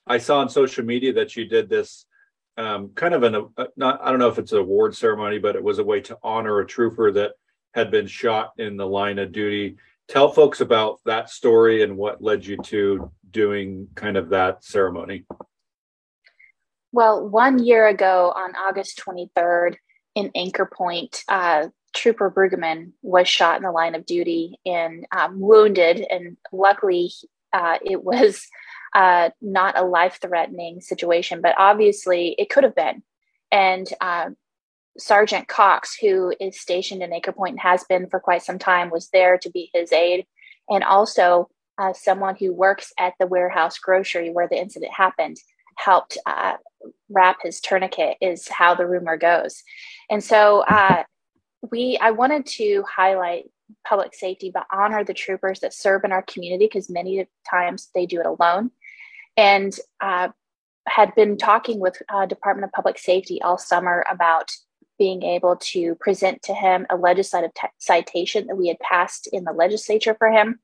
I 0.07 0.17
saw 0.17 0.39
on 0.39 0.49
social 0.49 0.83
media 0.83 1.13
that 1.13 1.35
you 1.35 1.45
did 1.45 1.69
this 1.69 2.07
um, 2.57 2.89
kind 2.95 3.13
of 3.13 3.23
an 3.23 3.35
uh, 3.57 3.65
not 3.77 4.01
I 4.03 4.09
don't 4.09 4.19
know 4.19 4.27
if 4.27 4.39
it's 4.39 4.51
an 4.51 4.59
award 4.59 4.95
ceremony, 4.95 5.39
but 5.39 5.55
it 5.55 5.63
was 5.63 5.79
a 5.79 5.83
way 5.83 6.01
to 6.01 6.17
honor 6.23 6.59
a 6.59 6.67
trooper 6.67 7.11
that 7.11 7.33
had 7.73 7.91
been 7.91 8.07
shot 8.07 8.53
in 8.57 8.77
the 8.77 8.87
line 8.87 9.19
of 9.19 9.31
duty. 9.31 9.77
Tell 10.07 10.29
folks 10.29 10.61
about 10.61 10.99
that 11.05 11.29
story 11.29 11.83
and 11.83 11.97
what 11.97 12.21
led 12.21 12.45
you 12.45 12.57
to 12.57 13.11
doing 13.29 13.87
kind 13.95 14.17
of 14.17 14.29
that 14.29 14.63
ceremony. 14.63 15.25
Well, 16.91 17.25
one 17.27 17.63
year 17.63 17.87
ago 17.87 18.33
on 18.35 18.55
August 18.55 19.01
23rd 19.05 19.75
in 20.15 20.31
Anchor 20.35 20.65
Point, 20.65 21.23
uh, 21.29 21.67
Trooper 21.95 22.29
Brueggemann 22.29 22.91
was 23.01 23.27
shot 23.27 23.57
in 23.57 23.63
the 23.63 23.71
line 23.71 23.95
of 23.95 24.05
duty 24.05 24.59
and 24.65 25.05
um, 25.15 25.39
wounded. 25.39 26.05
And 26.09 26.37
luckily, 26.51 27.11
uh, 27.53 27.77
it 27.81 28.03
was 28.03 28.47
uh, 28.93 29.29
not 29.41 29.77
a 29.77 29.85
life 29.85 30.19
threatening 30.21 30.81
situation, 30.81 31.41
but 31.41 31.55
obviously 31.57 32.35
it 32.37 32.49
could 32.49 32.63
have 32.63 32.75
been. 32.75 33.03
And 33.51 33.87
uh, 33.99 34.31
Sergeant 34.97 35.47
Cox, 35.47 35.95
who 35.95 36.33
is 36.39 36.59
stationed 36.59 37.01
in 37.01 37.13
Anchor 37.13 37.31
Point 37.31 37.53
and 37.53 37.59
has 37.61 37.83
been 37.85 38.09
for 38.09 38.19
quite 38.19 38.43
some 38.43 38.59
time, 38.59 38.89
was 38.89 39.09
there 39.09 39.37
to 39.37 39.49
be 39.49 39.69
his 39.73 39.91
aide. 39.91 40.25
And 40.69 40.83
also, 40.83 41.49
uh, 41.77 41.93
someone 41.93 42.35
who 42.35 42.53
works 42.53 42.93
at 42.99 43.13
the 43.19 43.27
warehouse 43.27 43.77
grocery 43.79 44.29
where 44.29 44.47
the 44.47 44.59
incident 44.59 44.93
happened 44.93 45.37
helped 45.77 46.17
uh, 46.25 46.53
wrap 47.09 47.37
his 47.41 47.59
tourniquet 47.59 48.17
is 48.21 48.47
how 48.47 48.75
the 48.75 48.85
rumor 48.85 49.17
goes 49.17 49.63
and 50.09 50.23
so 50.23 50.63
uh, 50.67 51.03
we 51.71 51.97
i 52.01 52.11
wanted 52.11 52.45
to 52.45 52.83
highlight 52.83 53.45
public 53.87 54.13
safety 54.13 54.51
but 54.53 54.65
honor 54.71 55.03
the 55.03 55.13
troopers 55.13 55.61
that 55.61 55.73
serve 55.73 56.03
in 56.03 56.11
our 56.11 56.21
community 56.23 56.65
because 56.65 56.89
many 56.89 57.25
times 57.49 57.89
they 57.95 58.05
do 58.05 58.19
it 58.19 58.25
alone 58.25 58.69
and 59.37 59.77
uh, 60.01 60.27
had 60.87 61.13
been 61.15 61.37
talking 61.37 61.79
with 61.79 62.01
uh, 62.09 62.25
department 62.25 62.65
of 62.65 62.71
public 62.71 62.99
safety 62.99 63.41
all 63.41 63.57
summer 63.57 64.03
about 64.09 64.51
being 65.01 65.23
able 65.23 65.55
to 65.55 65.95
present 65.95 66.43
to 66.43 66.53
him 66.53 66.85
a 66.91 66.95
legislative 66.95 67.51
t- 67.55 67.67
citation 67.79 68.45
that 68.45 68.55
we 68.55 68.67
had 68.67 68.77
passed 68.77 69.27
in 69.33 69.43
the 69.45 69.51
legislature 69.51 70.15
for 70.19 70.31
him 70.31 70.59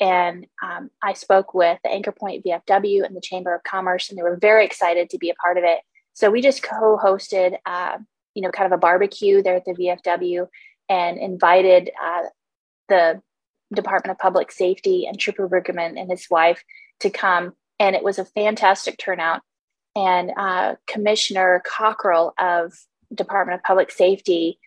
and 0.00 0.46
um, 0.62 0.90
I 1.02 1.12
spoke 1.12 1.52
with 1.52 1.78
the 1.84 1.90
Anchor 1.90 2.12
Point 2.12 2.44
VFW 2.44 3.04
and 3.04 3.14
the 3.14 3.20
Chamber 3.20 3.54
of 3.54 3.62
Commerce, 3.62 4.08
and 4.08 4.18
they 4.18 4.22
were 4.22 4.38
very 4.40 4.64
excited 4.64 5.10
to 5.10 5.18
be 5.18 5.28
a 5.28 5.34
part 5.34 5.58
of 5.58 5.64
it. 5.64 5.80
So 6.14 6.30
we 6.30 6.40
just 6.40 6.62
co-hosted, 6.62 7.58
uh, 7.66 7.98
you 8.34 8.42
know, 8.42 8.50
kind 8.50 8.66
of 8.66 8.76
a 8.76 8.80
barbecue 8.80 9.42
there 9.42 9.56
at 9.56 9.66
the 9.66 9.74
VFW, 9.74 10.48
and 10.88 11.18
invited 11.18 11.90
uh, 12.02 12.22
the 12.88 13.22
Department 13.72 14.12
of 14.12 14.18
Public 14.18 14.50
Safety 14.50 15.06
and 15.06 15.18
Trooper 15.18 15.48
Bruggeman 15.48 16.00
and 16.00 16.10
his 16.10 16.26
wife 16.30 16.64
to 17.00 17.10
come, 17.10 17.52
and 17.78 17.94
it 17.94 18.02
was 18.02 18.18
a 18.18 18.24
fantastic 18.24 18.98
turnout. 18.98 19.42
And 19.94 20.30
uh, 20.36 20.76
Commissioner 20.86 21.62
Cockrell 21.66 22.32
of 22.38 22.72
Department 23.14 23.60
of 23.60 23.64
Public 23.64 23.90
Safety 23.90 24.58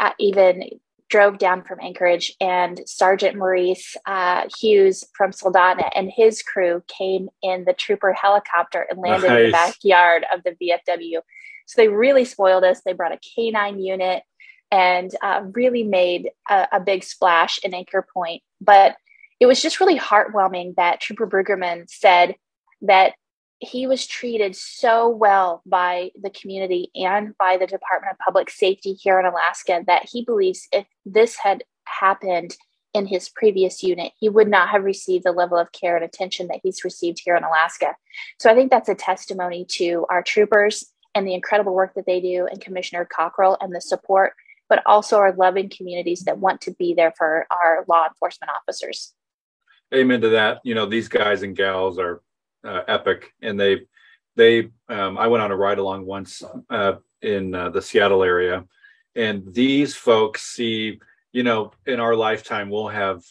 uh, 0.00 0.12
even 0.18 0.64
drove 1.08 1.38
down 1.38 1.62
from 1.62 1.80
Anchorage, 1.80 2.34
and 2.40 2.80
Sergeant 2.86 3.36
Maurice 3.36 3.96
uh, 4.06 4.44
Hughes 4.58 5.04
from 5.16 5.30
Soldotna 5.30 5.90
and 5.94 6.10
his 6.14 6.42
crew 6.42 6.82
came 6.86 7.28
in 7.42 7.64
the 7.64 7.72
trooper 7.72 8.12
helicopter 8.12 8.86
and 8.90 8.98
landed 8.98 9.28
nice. 9.28 9.38
in 9.38 9.46
the 9.46 9.52
backyard 9.52 10.26
of 10.34 10.42
the 10.44 10.50
VFW. 10.50 11.20
So 11.66 11.80
they 11.80 11.88
really 11.88 12.24
spoiled 12.24 12.64
us. 12.64 12.82
They 12.82 12.92
brought 12.92 13.12
a 13.12 13.18
K9 13.18 13.82
unit 13.82 14.22
and 14.70 15.10
uh, 15.22 15.42
really 15.52 15.82
made 15.82 16.30
a, 16.50 16.68
a, 16.72 16.80
big 16.80 17.02
splash 17.02 17.58
in 17.62 17.72
Anchor 17.72 18.06
Point. 18.12 18.42
But 18.60 18.96
it 19.40 19.46
was 19.46 19.62
just 19.62 19.80
really 19.80 19.98
heartwarming 19.98 20.74
that 20.76 21.00
Trooper 21.00 21.26
Bruggeman 21.26 21.88
said 21.88 22.34
that 22.82 23.14
he 23.60 23.86
was 23.86 24.06
treated 24.06 24.54
so 24.54 25.08
well 25.08 25.62
by 25.66 26.10
the 26.20 26.30
community 26.30 26.90
and 26.94 27.36
by 27.38 27.56
the 27.56 27.66
Department 27.66 28.12
of 28.12 28.18
Public 28.18 28.50
Safety 28.50 28.92
here 28.92 29.18
in 29.18 29.26
Alaska 29.26 29.82
that 29.86 30.08
he 30.10 30.24
believes 30.24 30.68
if 30.72 30.86
this 31.04 31.36
had 31.36 31.64
happened 31.84 32.56
in 32.94 33.06
his 33.06 33.28
previous 33.28 33.82
unit, 33.82 34.12
he 34.18 34.28
would 34.28 34.48
not 34.48 34.68
have 34.68 34.84
received 34.84 35.24
the 35.24 35.32
level 35.32 35.58
of 35.58 35.72
care 35.72 35.96
and 35.96 36.04
attention 36.04 36.48
that 36.48 36.60
he's 36.62 36.84
received 36.84 37.20
here 37.24 37.36
in 37.36 37.44
Alaska. 37.44 37.94
So 38.38 38.50
I 38.50 38.54
think 38.54 38.70
that's 38.70 38.88
a 38.88 38.94
testimony 38.94 39.66
to 39.72 40.06
our 40.08 40.22
troopers 40.22 40.86
and 41.14 41.26
the 41.26 41.34
incredible 41.34 41.74
work 41.74 41.94
that 41.94 42.06
they 42.06 42.20
do, 42.20 42.46
and 42.46 42.60
Commissioner 42.60 43.04
Cockrell 43.04 43.56
and 43.60 43.74
the 43.74 43.80
support, 43.80 44.34
but 44.68 44.82
also 44.86 45.16
our 45.18 45.32
loving 45.32 45.68
communities 45.68 46.24
that 46.24 46.38
want 46.38 46.60
to 46.62 46.70
be 46.72 46.94
there 46.94 47.12
for 47.16 47.46
our 47.50 47.84
law 47.88 48.06
enforcement 48.06 48.50
officers. 48.50 49.14
Amen 49.92 50.20
to 50.20 50.28
that. 50.30 50.60
You 50.64 50.74
know, 50.74 50.86
these 50.86 51.08
guys 51.08 51.42
and 51.42 51.56
gals 51.56 51.98
are 51.98 52.22
uh, 52.64 52.82
epic, 52.88 53.32
and 53.42 53.58
they 53.58 53.80
they 54.36 54.70
um, 54.88 55.18
I 55.18 55.26
went 55.26 55.42
on 55.42 55.50
a 55.50 55.56
ride 55.56 55.78
along 55.78 56.06
once 56.06 56.42
uh, 56.70 56.94
in 57.22 57.54
uh, 57.54 57.70
the 57.70 57.82
Seattle 57.82 58.22
area, 58.22 58.64
and 59.14 59.42
these 59.52 59.94
folks 59.94 60.42
see 60.42 61.00
you 61.32 61.42
know 61.42 61.72
in 61.86 62.00
our 62.00 62.14
lifetime 62.14 62.70
we'll 62.70 62.88
have 62.88 63.22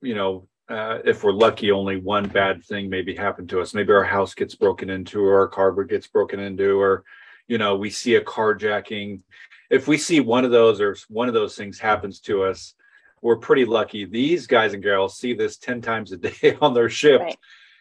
you 0.00 0.14
know 0.14 0.48
uh, 0.68 0.98
if 1.04 1.24
we're 1.24 1.32
lucky, 1.32 1.70
only 1.70 1.96
one 1.96 2.28
bad 2.28 2.62
thing 2.64 2.90
maybe 2.90 3.14
happened 3.14 3.48
to 3.48 3.60
us. 3.60 3.72
Maybe 3.72 3.92
our 3.92 4.04
house 4.04 4.34
gets 4.34 4.54
broken 4.54 4.90
into, 4.90 5.22
or 5.24 5.40
our 5.40 5.48
car 5.48 5.72
gets 5.84 6.06
broken 6.06 6.40
into, 6.40 6.78
or 6.78 7.04
you 7.46 7.58
know 7.58 7.76
we 7.76 7.90
see 7.90 8.16
a 8.16 8.20
carjacking. 8.20 9.22
If 9.70 9.88
we 9.88 9.96
see 9.96 10.20
one 10.20 10.44
of 10.44 10.50
those 10.50 10.80
or 10.80 10.96
one 11.08 11.28
of 11.28 11.34
those 11.34 11.56
things 11.56 11.78
happens 11.78 12.20
to 12.20 12.44
us, 12.44 12.74
we're 13.22 13.36
pretty 13.36 13.64
lucky. 13.64 14.04
These 14.04 14.46
guys 14.46 14.74
and 14.74 14.82
girls 14.82 15.18
see 15.18 15.32
this 15.32 15.56
ten 15.56 15.80
times 15.80 16.12
a 16.12 16.18
day 16.18 16.56
on 16.60 16.74
their 16.74 16.90
shift. 16.90 17.24
Right. 17.24 17.38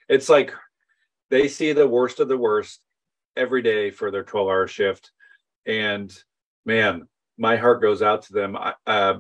It's 0.08 0.30
like 0.30 0.54
they 1.30 1.48
see 1.48 1.74
the 1.74 1.88
worst 1.88 2.20
of 2.20 2.28
the 2.28 2.38
worst 2.38 2.82
every 3.36 3.62
day 3.62 3.92
for 3.92 4.12
their 4.12 4.24
12 4.24 4.48
hour 4.48 4.68
shift. 4.68 5.12
And 5.66 6.16
man 6.66 7.08
my 7.38 7.56
heart 7.56 7.82
goes 7.82 8.02
out 8.02 8.24
to 8.24 8.34
them. 8.34 8.58
I 8.58 8.74
uh, 8.86 9.20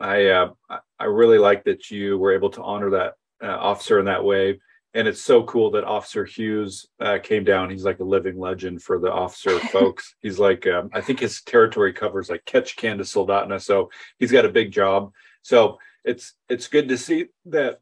i 0.00 0.26
uh, 0.26 0.50
i 0.98 1.04
really 1.04 1.38
like 1.38 1.64
that 1.64 1.90
you 1.90 2.18
were 2.18 2.32
able 2.32 2.50
to 2.50 2.62
honor 2.62 2.90
that 2.90 3.14
uh, 3.42 3.56
officer 3.58 3.98
in 3.98 4.06
that 4.06 4.24
way. 4.24 4.60
And 4.94 5.08
it's 5.08 5.22
so 5.22 5.42
cool 5.44 5.70
that 5.70 5.84
officer 5.84 6.24
hughes 6.24 6.86
uh, 7.00 7.18
came 7.22 7.44
down. 7.44 7.70
He's 7.70 7.84
like 7.84 8.00
a 8.00 8.04
living 8.04 8.38
legend 8.38 8.82
for 8.82 8.98
the 8.98 9.10
officer 9.10 9.58
folks. 9.72 10.14
He's 10.20 10.38
like 10.38 10.66
um, 10.66 10.90
i 10.92 11.00
think 11.00 11.20
his 11.20 11.42
territory 11.42 11.92
covers 11.92 12.30
like 12.30 12.44
Ketchikan 12.44 12.98
to 12.98 13.04
soldotna 13.04 13.60
so 13.60 13.90
he's 14.18 14.32
got 14.32 14.44
a 14.46 14.50
big 14.50 14.72
job. 14.72 15.12
So 15.42 15.78
it's 16.04 16.34
it's 16.48 16.68
good 16.68 16.88
to 16.88 16.98
see 16.98 17.26
that 17.46 17.80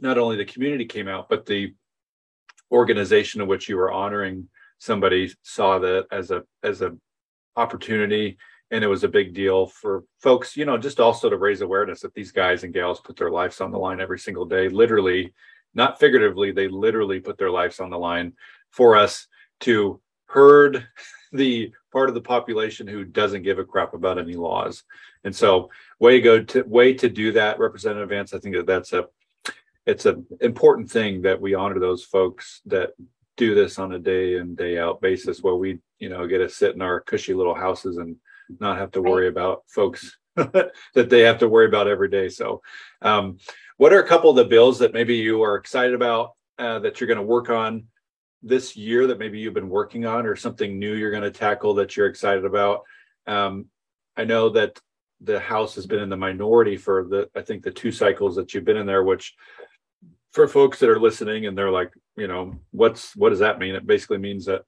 not 0.00 0.18
only 0.18 0.36
the 0.36 0.44
community 0.44 0.84
came 0.84 1.08
out 1.08 1.28
but 1.28 1.46
the 1.46 1.74
organization 2.72 3.40
in 3.40 3.48
which 3.48 3.68
you 3.68 3.76
were 3.76 3.92
honoring 3.92 4.48
somebody 4.78 5.32
saw 5.42 5.78
that 5.78 6.06
as 6.10 6.30
a 6.30 6.42
as 6.62 6.82
a 6.82 6.96
opportunity 7.56 8.38
and 8.70 8.84
it 8.84 8.86
was 8.86 9.04
a 9.04 9.08
big 9.08 9.34
deal 9.34 9.66
for 9.66 10.04
folks 10.20 10.56
you 10.56 10.64
know 10.64 10.78
just 10.78 11.00
also 11.00 11.28
to 11.28 11.36
raise 11.36 11.60
awareness 11.60 12.00
that 12.00 12.14
these 12.14 12.32
guys 12.32 12.64
and 12.64 12.72
gals 12.72 13.00
put 13.00 13.16
their 13.16 13.30
lives 13.30 13.60
on 13.60 13.70
the 13.70 13.78
line 13.78 14.00
every 14.00 14.18
single 14.18 14.44
day. 14.44 14.68
Literally 14.68 15.32
not 15.74 16.00
figuratively 16.00 16.50
they 16.50 16.68
literally 16.68 17.20
put 17.20 17.38
their 17.38 17.50
lives 17.50 17.80
on 17.80 17.90
the 17.90 17.98
line 17.98 18.32
for 18.70 18.96
us 18.96 19.26
to 19.60 20.00
herd 20.26 20.86
the 21.32 21.72
part 21.92 22.08
of 22.08 22.14
the 22.14 22.20
population 22.20 22.86
who 22.86 23.04
doesn't 23.04 23.42
give 23.42 23.58
a 23.58 23.64
crap 23.64 23.94
about 23.94 24.18
any 24.18 24.34
laws. 24.34 24.84
And 25.24 25.34
so 25.34 25.70
way 25.98 26.20
go 26.20 26.42
to 26.42 26.62
way 26.62 26.94
to 26.94 27.08
do 27.08 27.32
that 27.32 27.58
representative 27.58 28.08
vance. 28.08 28.32
I 28.32 28.38
think 28.38 28.54
that 28.56 28.66
that's 28.66 28.92
a 28.92 29.06
it's 29.86 30.06
an 30.06 30.26
important 30.40 30.90
thing 30.90 31.22
that 31.22 31.40
we 31.40 31.54
honor 31.54 31.78
those 31.78 32.04
folks 32.04 32.60
that 32.66 32.90
do 33.36 33.54
this 33.54 33.78
on 33.78 33.92
a 33.92 33.98
day 33.98 34.36
in 34.36 34.54
day 34.54 34.78
out 34.78 35.00
basis 35.00 35.42
where 35.42 35.54
we 35.54 35.78
you 35.98 36.08
know 36.08 36.26
get 36.26 36.38
to 36.38 36.48
sit 36.48 36.74
in 36.74 36.82
our 36.82 37.00
cushy 37.00 37.34
little 37.34 37.54
houses 37.54 37.96
and 37.96 38.16
not 38.58 38.78
have 38.78 38.90
to 38.90 39.02
worry 39.02 39.28
about 39.28 39.62
folks 39.68 40.18
that 40.36 40.72
they 40.94 41.20
have 41.20 41.38
to 41.38 41.48
worry 41.48 41.66
about 41.66 41.88
every 41.88 42.08
day. 42.08 42.28
So 42.28 42.62
um, 43.02 43.38
what 43.76 43.92
are 43.92 44.02
a 44.02 44.06
couple 44.06 44.30
of 44.30 44.36
the 44.36 44.44
bills 44.44 44.78
that 44.80 44.92
maybe 44.92 45.16
you 45.16 45.42
are 45.42 45.56
excited 45.56 45.94
about 45.94 46.34
uh, 46.58 46.80
that 46.80 47.00
you're 47.00 47.08
going 47.08 47.18
to 47.18 47.22
work 47.22 47.48
on 47.48 47.84
this 48.42 48.76
year 48.76 49.06
that 49.06 49.18
maybe 49.18 49.38
you've 49.38 49.54
been 49.54 49.68
working 49.68 50.06
on 50.06 50.26
or 50.26 50.34
something 50.34 50.78
new 50.78 50.94
you're 50.94 51.10
going 51.10 51.22
to 51.22 51.30
tackle 51.30 51.74
that 51.74 51.96
you're 51.96 52.06
excited 52.06 52.44
about? 52.44 52.82
Um, 53.26 53.66
i 54.16 54.24
know 54.24 54.50
that 54.50 54.78
the 55.20 55.40
house 55.40 55.74
has 55.74 55.86
been 55.86 56.00
in 56.00 56.08
the 56.08 56.16
minority 56.16 56.76
for 56.76 57.06
the 57.08 57.28
i 57.34 57.42
think 57.42 57.62
the 57.62 57.70
two 57.70 57.92
cycles 57.92 58.36
that 58.36 58.52
you've 58.52 58.64
been 58.64 58.76
in 58.76 58.86
there 58.86 59.04
which 59.04 59.34
for 60.32 60.46
folks 60.46 60.78
that 60.78 60.88
are 60.88 61.00
listening 61.00 61.46
and 61.46 61.56
they're 61.56 61.70
like, 61.70 61.92
you 62.16 62.28
know, 62.28 62.56
what's 62.70 63.14
what 63.16 63.30
does 63.30 63.40
that 63.40 63.58
mean? 63.58 63.74
It 63.74 63.86
basically 63.86 64.18
means 64.18 64.46
that 64.46 64.62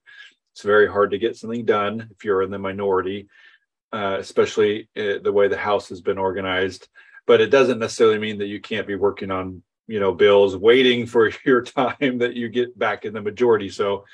it's 0.52 0.62
very 0.62 0.88
hard 0.88 1.12
to 1.12 1.19
get 1.19 1.37
something 1.37 1.64
done 1.64 2.09
if 2.11 2.25
you're 2.25 2.42
in 2.42 2.50
the 2.50 2.59
minority, 2.59 3.28
uh, 3.92 4.16
especially 4.19 4.88
uh, 4.97 5.19
the 5.23 5.33
way 5.33 5.49
the 5.49 5.57
House 5.57 5.88
has 5.88 6.00
been 6.00 6.19
organized. 6.19 6.88
But 7.26 7.40
it 7.40 7.50
doesn't 7.50 7.78
necessarily 7.78 8.19
mean 8.19 8.38
that 8.38 8.49
you 8.49 8.61
can't 8.61 8.87
be 8.87 8.97
working 8.97 9.31
on, 9.31 9.62
you 9.87 10.00
know, 10.00 10.12
bills 10.12 10.57
waiting 10.57 11.07
for 11.07 11.31
your 11.45 11.62
time 11.62 12.19
that 12.19 12.35
you 12.35 12.49
get 12.49 12.78
back 12.78 13.04
in 13.04 13.14
the 13.14 13.23
majority. 13.23 13.69
So, 13.69 14.04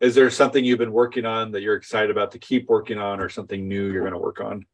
is 0.00 0.14
there 0.14 0.30
something 0.30 0.64
you've 0.64 0.78
been 0.78 0.92
working 0.92 1.24
on 1.26 1.52
that 1.52 1.62
you're 1.62 1.76
excited 1.76 2.10
about 2.10 2.32
to 2.32 2.38
keep 2.38 2.68
working 2.68 2.98
on, 2.98 3.20
or 3.20 3.28
something 3.28 3.68
new 3.68 3.92
you're 3.92 4.02
going 4.02 4.12
to 4.12 4.18
work 4.18 4.40
on? 4.40 4.66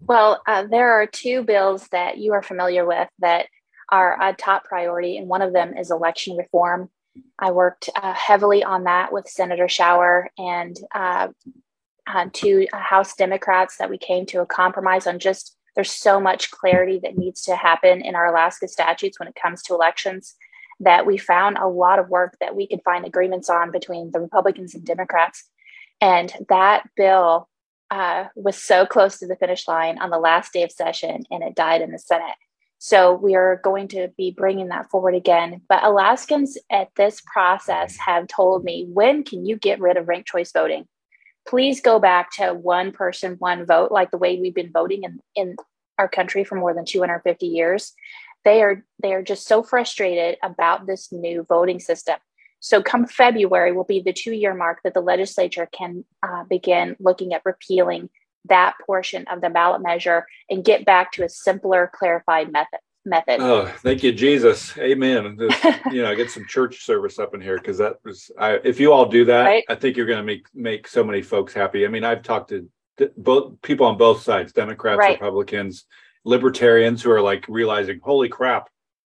Well, 0.00 0.42
uh, 0.46 0.66
there 0.70 0.92
are 0.92 1.06
two 1.06 1.44
bills 1.44 1.88
that 1.88 2.18
you 2.18 2.32
are 2.32 2.42
familiar 2.42 2.84
with 2.86 3.08
that 3.20 3.46
are 3.90 4.20
a 4.20 4.34
top 4.34 4.64
priority, 4.64 5.16
and 5.16 5.28
one 5.28 5.42
of 5.42 5.52
them 5.52 5.76
is 5.76 5.90
election 5.90 6.36
reform. 6.36 6.90
I 7.38 7.52
worked 7.52 7.90
uh, 7.94 8.12
heavily 8.12 8.64
on 8.64 8.84
that 8.84 9.12
with 9.12 9.28
Senator 9.28 9.68
Shower 9.68 10.30
and 10.36 10.76
uh, 10.94 11.28
uh, 12.06 12.26
two 12.32 12.66
House 12.72 13.14
Democrats 13.14 13.76
that 13.76 13.90
we 13.90 13.98
came 13.98 14.26
to 14.26 14.40
a 14.40 14.46
compromise 14.46 15.06
on 15.06 15.18
just 15.18 15.56
there's 15.74 15.90
so 15.90 16.20
much 16.20 16.50
clarity 16.50 17.00
that 17.02 17.18
needs 17.18 17.42
to 17.42 17.56
happen 17.56 18.00
in 18.00 18.14
our 18.14 18.26
Alaska 18.26 18.68
statutes 18.68 19.18
when 19.18 19.28
it 19.28 19.34
comes 19.34 19.62
to 19.62 19.74
elections 19.74 20.36
that 20.80 21.06
we 21.06 21.16
found 21.16 21.56
a 21.58 21.66
lot 21.66 21.98
of 21.98 22.08
work 22.08 22.36
that 22.40 22.54
we 22.54 22.66
could 22.66 22.82
find 22.84 23.04
agreements 23.04 23.48
on 23.48 23.70
between 23.70 24.10
the 24.12 24.20
Republicans 24.20 24.74
and 24.74 24.84
Democrats. 24.84 25.48
And 26.00 26.32
that 26.48 26.88
bill 26.96 27.48
uh, 27.90 28.26
was 28.34 28.56
so 28.56 28.86
close 28.86 29.18
to 29.18 29.26
the 29.26 29.36
finish 29.36 29.68
line 29.68 29.98
on 29.98 30.10
the 30.10 30.18
last 30.18 30.52
day 30.52 30.62
of 30.62 30.72
session 30.72 31.24
and 31.30 31.42
it 31.42 31.54
died 31.54 31.80
in 31.80 31.92
the 31.92 31.98
Senate. 31.98 32.36
So 32.86 33.14
we 33.14 33.34
are 33.34 33.62
going 33.64 33.88
to 33.88 34.08
be 34.18 34.30
bringing 34.30 34.68
that 34.68 34.90
forward 34.90 35.14
again. 35.14 35.62
But 35.70 35.84
Alaskans 35.84 36.58
at 36.70 36.90
this 36.96 37.22
process 37.32 37.96
have 37.96 38.28
told 38.28 38.62
me, 38.62 38.84
when 38.92 39.24
can 39.24 39.46
you 39.46 39.56
get 39.56 39.80
rid 39.80 39.96
of 39.96 40.06
ranked 40.06 40.28
choice 40.28 40.52
voting? 40.52 40.84
Please 41.48 41.80
go 41.80 41.98
back 41.98 42.30
to 42.32 42.52
one 42.52 42.92
person, 42.92 43.36
one 43.38 43.64
vote, 43.64 43.90
like 43.90 44.10
the 44.10 44.18
way 44.18 44.38
we've 44.38 44.54
been 44.54 44.70
voting 44.70 45.04
in, 45.04 45.18
in 45.34 45.56
our 45.96 46.08
country 46.08 46.44
for 46.44 46.56
more 46.56 46.74
than 46.74 46.84
250 46.84 47.46
years. 47.46 47.94
they 48.44 48.60
are 48.60 48.84
they 49.02 49.14
are 49.14 49.22
just 49.22 49.46
so 49.46 49.62
frustrated 49.62 50.36
about 50.42 50.86
this 50.86 51.10
new 51.10 51.42
voting 51.48 51.80
system. 51.80 52.16
So 52.60 52.82
come 52.82 53.06
February 53.06 53.72
will 53.72 53.84
be 53.84 54.00
the 54.00 54.12
two 54.12 54.34
year 54.34 54.52
mark 54.52 54.80
that 54.84 54.92
the 54.92 55.00
legislature 55.00 55.66
can 55.72 56.04
uh, 56.22 56.44
begin 56.44 56.96
looking 57.00 57.32
at 57.32 57.46
repealing 57.46 58.10
that 58.46 58.74
portion 58.84 59.24
of 59.30 59.40
the 59.40 59.50
ballot 59.50 59.82
measure 59.82 60.26
and 60.50 60.64
get 60.64 60.84
back 60.84 61.12
to 61.12 61.24
a 61.24 61.28
simpler, 61.28 61.90
clarified 61.94 62.52
method. 62.52 62.80
Method. 63.06 63.40
Oh, 63.40 63.66
thank 63.66 64.02
you, 64.02 64.12
Jesus. 64.12 64.78
Amen. 64.78 65.36
Just, 65.50 65.84
you 65.92 66.00
know, 66.00 66.16
get 66.16 66.30
some 66.30 66.46
church 66.46 66.86
service 66.86 67.18
up 67.18 67.34
in 67.34 67.40
here 67.42 67.58
because 67.58 67.76
that 67.76 67.98
was. 68.02 68.30
I, 68.38 68.60
if 68.64 68.80
you 68.80 68.94
all 68.94 69.04
do 69.04 69.26
that, 69.26 69.44
right? 69.44 69.64
I 69.68 69.74
think 69.74 69.98
you're 69.98 70.06
going 70.06 70.20
to 70.20 70.24
make 70.24 70.46
make 70.54 70.88
so 70.88 71.04
many 71.04 71.20
folks 71.20 71.52
happy. 71.52 71.84
I 71.84 71.88
mean, 71.88 72.02
I've 72.02 72.22
talked 72.22 72.48
to 72.48 72.66
both 73.18 73.60
people 73.60 73.84
on 73.84 73.98
both 73.98 74.22
sides, 74.22 74.54
Democrats, 74.54 74.98
right. 74.98 75.20
Republicans, 75.20 75.84
libertarians 76.24 77.02
who 77.02 77.10
are 77.10 77.20
like 77.20 77.44
realizing, 77.46 78.00
holy 78.02 78.28
crap, 78.28 78.70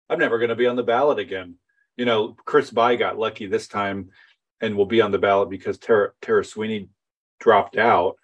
I'm 0.08 0.18
never 0.18 0.38
going 0.38 0.50
to 0.50 0.56
be 0.56 0.66
on 0.66 0.76
the 0.76 0.82
ballot 0.82 1.18
again. 1.18 1.54
You 1.96 2.04
know, 2.04 2.36
Chris 2.44 2.70
Bye 2.70 2.96
got 2.96 3.18
lucky 3.18 3.46
this 3.46 3.68
time 3.68 4.10
and 4.60 4.76
will 4.76 4.86
be 4.86 5.00
on 5.00 5.10
the 5.10 5.18
ballot 5.18 5.50
because 5.50 5.78
Tara, 5.78 6.10
Tara 6.22 6.44
Sweeney 6.44 6.88
dropped 7.40 7.76
out. 7.76 8.16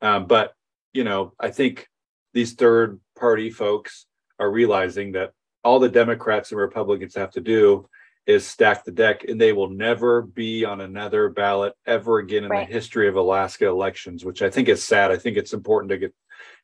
Um, 0.00 0.26
but, 0.26 0.52
you 0.92 1.04
know, 1.04 1.32
I 1.38 1.50
think 1.50 1.88
these 2.34 2.54
third 2.54 3.00
party 3.18 3.50
folks 3.50 4.06
are 4.38 4.50
realizing 4.50 5.12
that 5.12 5.32
all 5.64 5.78
the 5.78 5.88
Democrats 5.88 6.50
and 6.50 6.60
Republicans 6.60 7.14
have 7.14 7.30
to 7.32 7.40
do 7.40 7.88
is 8.26 8.46
stack 8.46 8.84
the 8.84 8.92
deck 8.92 9.24
and 9.24 9.40
they 9.40 9.52
will 9.52 9.70
never 9.70 10.22
be 10.22 10.64
on 10.64 10.82
another 10.82 11.30
ballot 11.30 11.72
ever 11.86 12.18
again 12.18 12.44
in 12.44 12.50
right. 12.50 12.66
the 12.66 12.72
history 12.72 13.08
of 13.08 13.16
Alaska 13.16 13.66
elections, 13.66 14.24
which 14.24 14.42
I 14.42 14.50
think 14.50 14.68
is 14.68 14.84
sad. 14.84 15.10
I 15.10 15.16
think 15.16 15.36
it's 15.36 15.54
important 15.54 15.90
to 15.90 15.98
get 15.98 16.14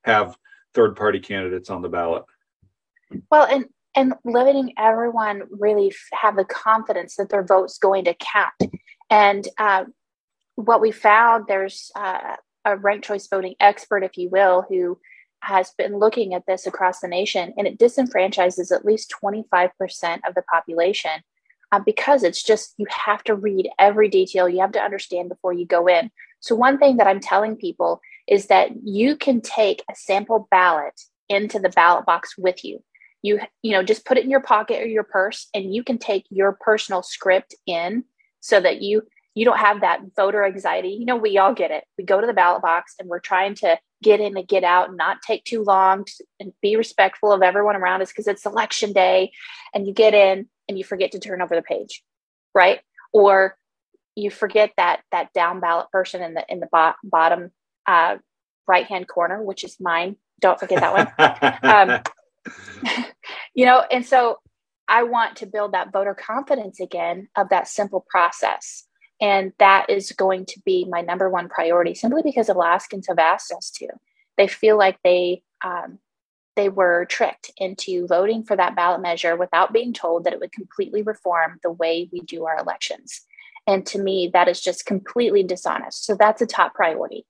have 0.04 0.36
third 0.74 0.94
party 0.94 1.20
candidates 1.20 1.70
on 1.70 1.80
the 1.80 1.88
ballot. 1.88 2.24
Well, 3.30 3.46
and 3.46 3.64
and 3.96 4.14
letting 4.24 4.74
everyone 4.76 5.42
really 5.50 5.92
have 6.12 6.36
the 6.36 6.44
confidence 6.44 7.16
that 7.16 7.28
their 7.30 7.44
vote's 7.44 7.78
going 7.78 8.04
to 8.04 8.14
count. 8.14 8.74
And 9.08 9.46
uh, 9.56 9.84
what 10.56 10.80
we 10.80 10.90
found, 10.90 11.46
there's 11.46 11.92
uh, 11.94 12.36
a 12.64 12.76
ranked 12.76 13.06
choice 13.06 13.26
voting 13.28 13.54
expert, 13.60 14.02
if 14.02 14.16
you 14.16 14.28
will, 14.30 14.64
who 14.68 14.98
has 15.40 15.72
been 15.76 15.98
looking 15.98 16.34
at 16.34 16.46
this 16.46 16.66
across 16.66 17.00
the 17.00 17.08
nation, 17.08 17.52
and 17.56 17.66
it 17.66 17.78
disenfranchises 17.78 18.74
at 18.74 18.84
least 18.84 19.14
25% 19.22 19.70
of 20.26 20.34
the 20.34 20.42
population 20.50 21.22
uh, 21.72 21.80
because 21.80 22.22
it's 22.22 22.42
just 22.42 22.74
you 22.78 22.86
have 22.88 23.22
to 23.24 23.34
read 23.34 23.68
every 23.78 24.08
detail, 24.08 24.48
you 24.48 24.60
have 24.60 24.72
to 24.72 24.80
understand 24.80 25.28
before 25.28 25.52
you 25.52 25.66
go 25.66 25.86
in. 25.86 26.10
So, 26.40 26.54
one 26.54 26.78
thing 26.78 26.98
that 26.98 27.06
I'm 27.06 27.20
telling 27.20 27.56
people 27.56 28.00
is 28.28 28.46
that 28.46 28.70
you 28.84 29.16
can 29.16 29.40
take 29.40 29.82
a 29.90 29.94
sample 29.94 30.46
ballot 30.50 30.98
into 31.28 31.58
the 31.58 31.70
ballot 31.70 32.06
box 32.06 32.38
with 32.38 32.64
you. 32.64 32.82
You, 33.22 33.40
you 33.62 33.72
know, 33.72 33.82
just 33.82 34.04
put 34.04 34.18
it 34.18 34.24
in 34.24 34.30
your 34.30 34.40
pocket 34.40 34.82
or 34.82 34.86
your 34.86 35.04
purse, 35.04 35.48
and 35.54 35.74
you 35.74 35.82
can 35.82 35.98
take 35.98 36.26
your 36.30 36.56
personal 36.60 37.02
script 37.02 37.54
in 37.66 38.04
so 38.40 38.60
that 38.60 38.82
you 38.82 39.02
you 39.34 39.44
don't 39.44 39.58
have 39.58 39.80
that 39.80 40.00
voter 40.16 40.44
anxiety. 40.44 40.90
You 40.90 41.06
know, 41.06 41.16
we 41.16 41.38
all 41.38 41.54
get 41.54 41.70
it. 41.70 41.84
We 41.98 42.04
go 42.04 42.20
to 42.20 42.26
the 42.26 42.32
ballot 42.32 42.62
box 42.62 42.94
and 42.98 43.08
we're 43.08 43.20
trying 43.20 43.56
to 43.56 43.78
get 44.02 44.20
in 44.20 44.36
and 44.36 44.46
get 44.46 44.64
out 44.64 44.88
and 44.88 44.96
not 44.96 45.22
take 45.22 45.44
too 45.44 45.62
long 45.62 46.04
to, 46.04 46.24
and 46.38 46.52
be 46.62 46.76
respectful 46.76 47.32
of 47.32 47.42
everyone 47.42 47.76
around 47.76 48.02
us 48.02 48.10
because 48.10 48.28
it's 48.28 48.46
election 48.46 48.92
day 48.92 49.32
and 49.74 49.86
you 49.86 49.92
get 49.92 50.14
in 50.14 50.48
and 50.68 50.78
you 50.78 50.84
forget 50.84 51.12
to 51.12 51.18
turn 51.18 51.42
over 51.42 51.54
the 51.54 51.62
page, 51.62 52.02
right? 52.54 52.80
Or 53.12 53.56
you 54.14 54.30
forget 54.30 54.72
that 54.76 55.00
that 55.10 55.32
down 55.32 55.60
ballot 55.60 55.90
person 55.90 56.22
in 56.22 56.34
the 56.34 56.44
in 56.48 56.60
the 56.60 56.68
bo- 56.70 56.94
bottom 57.02 57.50
uh, 57.86 58.16
right 58.68 58.86
hand 58.86 59.08
corner, 59.08 59.42
which 59.42 59.64
is 59.64 59.76
mine. 59.80 60.16
Don't 60.40 60.60
forget 60.60 60.80
that 60.80 60.92
one. 61.62 62.02
um, 62.94 63.04
you 63.54 63.66
know, 63.66 63.82
and 63.90 64.06
so 64.06 64.38
I 64.88 65.04
want 65.04 65.36
to 65.36 65.46
build 65.46 65.72
that 65.72 65.92
voter 65.92 66.14
confidence 66.14 66.80
again 66.80 67.28
of 67.36 67.48
that 67.48 67.68
simple 67.68 68.04
process. 68.08 68.84
And 69.24 69.54
that 69.58 69.88
is 69.88 70.12
going 70.12 70.44
to 70.48 70.60
be 70.66 70.84
my 70.84 71.00
number 71.00 71.30
one 71.30 71.48
priority 71.48 71.94
simply 71.94 72.20
because 72.22 72.50
Alaskans 72.50 73.06
have 73.08 73.18
asked 73.18 73.50
us 73.52 73.70
to. 73.76 73.88
They 74.36 74.46
feel 74.46 74.76
like 74.76 74.98
they 75.02 75.42
um, 75.64 75.98
they 76.56 76.68
were 76.68 77.06
tricked 77.06 77.50
into 77.56 78.06
voting 78.06 78.44
for 78.44 78.54
that 78.54 78.76
ballot 78.76 79.00
measure 79.00 79.34
without 79.34 79.72
being 79.72 79.94
told 79.94 80.24
that 80.24 80.34
it 80.34 80.40
would 80.40 80.52
completely 80.52 81.00
reform 81.00 81.58
the 81.62 81.72
way 81.72 82.06
we 82.12 82.20
do 82.20 82.44
our 82.44 82.58
elections. 82.58 83.22
And 83.66 83.86
to 83.86 83.98
me, 83.98 84.30
that 84.34 84.46
is 84.46 84.60
just 84.60 84.84
completely 84.84 85.42
dishonest. 85.42 86.04
So 86.04 86.14
that's 86.14 86.42
a 86.42 86.46
top 86.46 86.74
priority. 86.74 87.24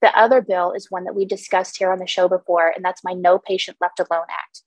The 0.00 0.18
other 0.18 0.40
bill 0.40 0.72
is 0.72 0.90
one 0.90 1.04
that 1.04 1.14
we 1.14 1.26
discussed 1.26 1.76
here 1.76 1.92
on 1.92 1.98
the 1.98 2.06
show 2.06 2.30
before, 2.30 2.72
and 2.74 2.82
that's 2.82 3.04
my 3.04 3.12
No 3.12 3.38
Patient 3.38 3.76
Left 3.78 4.00
Alone 4.00 4.26
Act. 4.30 4.62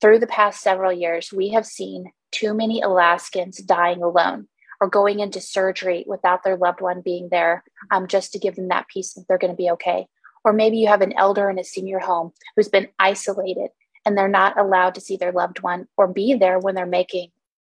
Through 0.00 0.18
the 0.18 0.26
past 0.26 0.60
several 0.60 0.92
years, 0.92 1.32
we 1.32 1.50
have 1.50 1.66
seen 1.66 2.10
too 2.32 2.52
many 2.52 2.80
Alaskans 2.80 3.58
dying 3.58 4.02
alone 4.02 4.48
or 4.80 4.88
going 4.88 5.20
into 5.20 5.40
surgery 5.40 6.04
without 6.06 6.44
their 6.44 6.56
loved 6.56 6.80
one 6.80 7.00
being 7.00 7.28
there 7.30 7.64
um, 7.90 8.06
just 8.06 8.32
to 8.32 8.38
give 8.38 8.56
them 8.56 8.68
that 8.68 8.88
peace 8.88 9.14
that 9.14 9.24
they're 9.28 9.38
going 9.38 9.52
to 9.52 9.56
be 9.56 9.70
okay. 9.70 10.06
Or 10.44 10.52
maybe 10.52 10.78
you 10.78 10.86
have 10.86 11.02
an 11.02 11.16
elder 11.16 11.50
in 11.50 11.58
a 11.58 11.64
senior 11.64 11.98
home 11.98 12.32
who's 12.56 12.68
been 12.68 12.88
isolated 12.98 13.70
and 14.06 14.16
they're 14.16 14.28
not 14.28 14.58
allowed 14.58 14.94
to 14.94 15.00
see 15.00 15.16
their 15.16 15.32
loved 15.32 15.60
one 15.60 15.88
or 15.96 16.06
be 16.06 16.34
there 16.34 16.58
when 16.58 16.74
they're 16.74 16.86
making 16.86 17.30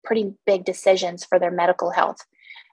pretty 0.04 0.34
big 0.46 0.64
decisions 0.64 1.24
for 1.24 1.38
their 1.38 1.50
medical 1.50 1.90
health. 1.90 2.24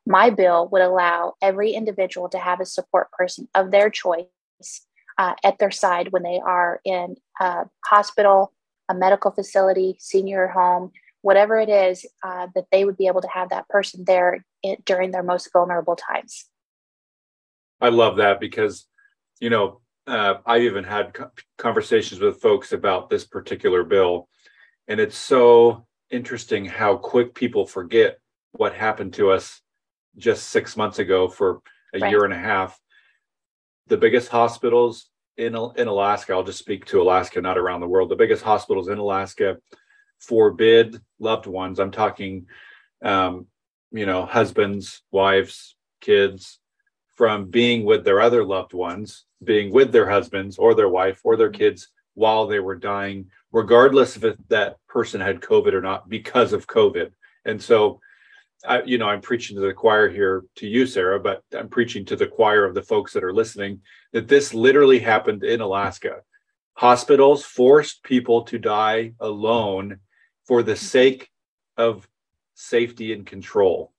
My 0.06 0.30
bill 0.30 0.68
would 0.72 0.82
allow 0.82 1.34
every 1.42 1.72
individual 1.72 2.30
to 2.30 2.40
have 2.40 2.60
a 2.60 2.66
support 2.66 3.12
person 3.12 3.48
of 3.54 3.72
their 3.72 3.90
choice 3.90 4.26
uh, 5.18 5.36
at 5.44 5.60
their 5.60 5.72
side 5.72 6.12
when 6.12 6.24
they 6.24 6.40
are 6.40 6.80
in 6.86 7.18
a 7.42 7.66
hospital, 7.86 8.54
a 8.88 8.94
medical 8.94 9.32
facility, 9.32 9.98
senior 10.00 10.48
home, 10.48 10.92
whatever 11.22 11.60
it 11.60 11.70
is, 11.70 12.06
uh, 12.24 12.48
that 12.56 12.66
they 12.72 12.86
would 12.86 12.98
be 12.98 13.08
able 13.08 13.22
to 13.22 13.28
have 13.28 13.50
that 13.50 13.68
person 13.68 14.04
there 14.06 14.46
in, 14.64 14.78
during 14.86 15.12
their 15.12 15.24
most 15.24 15.52
vulnerable 15.52 15.96
times. 15.96 16.46
I 17.82 17.90
love 17.90 18.18
that 18.18 18.40
because, 18.40 18.86
you 19.40 19.50
know, 19.50 19.82
uh, 20.08 20.36
I've 20.46 20.64
even 20.64 20.84
had 20.84 21.16
conversations 21.58 22.20
with 22.20 22.42
folks 22.42 22.72
about 22.72 23.10
this 23.10 23.26
particular 23.26 23.84
bill, 23.84 24.28
and 24.88 25.00
it's 25.00 25.18
so 25.18 25.86
interesting 26.10 26.66
how 26.66 26.98
quick 26.98 27.36
people 27.36 27.66
forget 27.66 28.20
what 28.54 28.74
happened 28.74 29.14
to 29.14 29.30
us 29.30 29.62
just 30.18 30.50
six 30.50 30.76
months 30.76 31.00
ago 31.00 31.28
for 31.28 31.62
a 31.94 32.00
right. 32.00 32.10
year 32.10 32.26
and 32.26 32.34
a 32.34 32.38
half. 32.38 32.80
The 33.88 33.98
biggest 33.98 34.30
hospitals 34.30 35.10
in 35.38 35.56
in 35.76 35.88
Alaska, 35.88 36.34
I'll 36.34 36.44
just 36.44 36.60
speak 36.60 36.86
to 36.88 37.02
Alaska, 37.02 37.42
not 37.42 37.58
around 37.58 37.82
the 37.82 37.88
world. 37.88 38.10
The 38.10 38.16
biggest 38.16 38.44
hospitals 38.44 38.90
in 38.90 38.98
Alaska 38.98 39.58
forbid 40.20 41.00
loved 41.20 41.46
ones. 41.48 41.80
I'm 41.80 41.92
talking, 41.92 42.46
um, 43.04 43.48
you 43.92 44.06
know, 44.06 44.26
husbands, 44.26 45.02
wives, 45.12 45.76
kids, 46.02 46.60
from 47.16 47.50
being 47.50 47.84
with 47.84 48.06
their 48.06 48.22
other 48.22 48.44
loved 48.46 48.74
ones, 48.74 49.26
being 49.44 49.72
with 49.74 49.92
their 49.92 50.10
husbands 50.10 50.58
or 50.58 50.74
their 50.74 50.90
wife 50.90 51.20
or 51.24 51.36
their 51.36 51.50
kids 51.50 51.90
while 52.14 52.48
they 52.48 52.60
were 52.60 52.76
dying, 52.76 53.26
regardless 53.52 54.16
if 54.18 54.36
that 54.50 54.78
person 54.88 55.20
had 55.20 55.42
COVID 55.42 55.74
or 55.74 55.82
not, 55.82 56.08
because 56.08 56.54
of 56.54 56.68
COVID. 56.68 57.12
And 57.46 57.62
so 57.62 58.00
I, 58.68 58.84
you 58.84 58.98
know, 58.98 59.08
I'm 59.08 59.22
preaching 59.22 59.56
to 59.56 59.62
the 59.62 59.74
choir 59.74 60.10
here 60.10 60.44
to 60.58 60.68
you, 60.68 60.86
Sarah, 60.86 61.20
but 61.20 61.44
I'm 61.58 61.70
preaching 61.70 62.06
to 62.06 62.16
the 62.16 62.28
choir 62.28 62.66
of 62.66 62.76
the 62.76 62.82
folks 62.82 63.14
that 63.14 63.24
are 63.24 63.34
listening 63.34 63.82
that 64.12 64.28
this 64.28 64.54
literally 64.54 65.00
happened 65.00 65.44
in 65.44 65.62
Alaska. 65.62 66.22
Hospitals 66.74 67.46
forced 67.46 68.04
people 68.04 68.44
to 68.44 68.58
die 68.58 69.14
alone 69.20 70.00
for 70.50 70.64
the 70.64 70.76
sake 70.76 71.30
of 71.78 72.10
safety 72.56 73.14
and 73.14 73.24
control. 73.24 73.94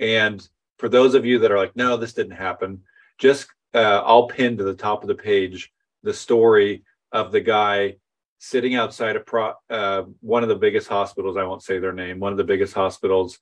And 0.00 0.46
for 0.76 0.88
those 0.88 1.14
of 1.14 1.24
you 1.24 1.38
that 1.38 1.52
are 1.52 1.56
like, 1.56 1.76
no, 1.76 1.96
this 1.96 2.14
didn't 2.14 2.32
happen, 2.32 2.82
just 3.16 3.46
uh, 3.74 4.02
I'll 4.04 4.26
pin 4.26 4.56
to 4.56 4.64
the 4.64 4.74
top 4.74 5.02
of 5.02 5.08
the 5.08 5.14
page 5.14 5.72
the 6.02 6.12
story 6.12 6.82
of 7.12 7.30
the 7.30 7.40
guy 7.40 7.94
sitting 8.40 8.74
outside 8.74 9.14
of 9.14 9.24
pro, 9.24 9.52
uh, 9.70 10.02
one 10.20 10.42
of 10.42 10.48
the 10.48 10.56
biggest 10.56 10.88
hospitals. 10.88 11.36
I 11.36 11.44
won't 11.44 11.62
say 11.62 11.78
their 11.78 11.92
name, 11.92 12.18
one 12.18 12.32
of 12.32 12.38
the 12.38 12.42
biggest 12.42 12.74
hospitals 12.74 13.38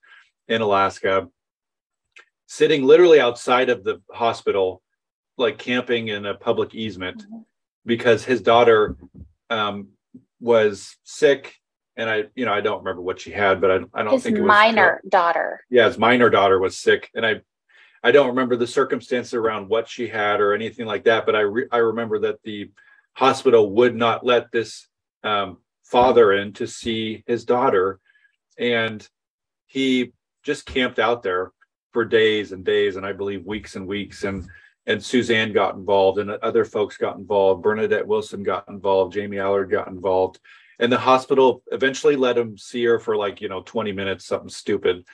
in 0.47 0.61
Alaska, 0.61 1.27
sitting 2.45 2.83
literally 2.83 3.19
outside 3.19 3.71
of 3.71 3.83
the 3.83 3.99
hospital, 4.11 4.83
like 5.39 5.57
camping 5.57 6.09
in 6.09 6.27
a 6.27 6.35
public 6.35 6.75
easement, 6.75 7.23
mm-hmm. 7.23 7.39
because 7.83 8.23
his 8.23 8.41
daughter 8.43 8.95
um, 9.49 9.87
was 10.39 10.97
sick. 11.03 11.55
And 11.95 12.09
I, 12.09 12.25
you 12.35 12.45
know, 12.45 12.53
I 12.53 12.61
don't 12.61 12.79
remember 12.79 13.01
what 13.01 13.19
she 13.19 13.31
had, 13.31 13.61
but 13.61 13.71
I, 13.71 13.75
I 13.93 14.03
don't 14.03 14.13
his 14.13 14.23
think 14.23 14.37
it 14.37 14.41
was 14.41 14.47
minor 14.47 15.01
daughter. 15.07 15.63
Yeah, 15.69 15.85
his 15.85 15.97
minor 15.97 16.29
daughter 16.29 16.59
was 16.59 16.77
sick, 16.77 17.11
and 17.13 17.25
I, 17.25 17.41
I 18.03 18.11
don't 18.11 18.29
remember 18.29 18.55
the 18.55 18.67
circumstances 18.67 19.33
around 19.33 19.69
what 19.69 19.87
she 19.87 20.07
had 20.07 20.41
or 20.41 20.53
anything 20.53 20.87
like 20.87 21.03
that. 21.03 21.25
But 21.25 21.35
I, 21.35 21.41
re- 21.41 21.67
I 21.71 21.77
remember 21.77 22.19
that 22.19 22.41
the 22.43 22.71
hospital 23.13 23.69
would 23.71 23.95
not 23.95 24.25
let 24.25 24.51
this 24.51 24.87
um, 25.23 25.57
father 25.83 26.33
in 26.33 26.53
to 26.53 26.67
see 26.67 27.23
his 27.27 27.45
daughter, 27.45 27.99
and 28.57 29.07
he 29.67 30.13
just 30.43 30.65
camped 30.65 30.99
out 30.99 31.23
there 31.23 31.51
for 31.91 32.03
days 32.03 32.51
and 32.51 32.65
days 32.65 32.95
and 32.95 33.05
I 33.05 33.13
believe 33.13 33.45
weeks 33.45 33.75
and 33.75 33.87
weeks 33.87 34.23
and 34.23 34.47
and 34.85 35.01
Suzanne 35.01 35.53
got 35.53 35.75
involved 35.75 36.19
and 36.19 36.29
other 36.29 36.65
folks 36.65 36.97
got 36.97 37.15
involved. 37.15 37.63
Bernadette 37.63 38.05
Wilson 38.05 38.43
got 38.43 38.67
involved. 38.67 39.13
Jamie 39.13 39.39
Allard 39.39 39.71
got 39.71 39.87
involved. 39.87 40.39
And 40.83 40.91
the 40.91 40.97
hospital 40.97 41.63
eventually 41.71 42.17
let 42.17 42.37
him 42.37 42.57
see 42.57 42.83
her 42.83 42.99
for 42.99 43.15
like 43.15 43.39
you 43.39 43.47
know 43.47 43.61
20 43.61 43.93
minutes 43.93 44.25
something 44.25 44.49
stupid. 44.49 45.05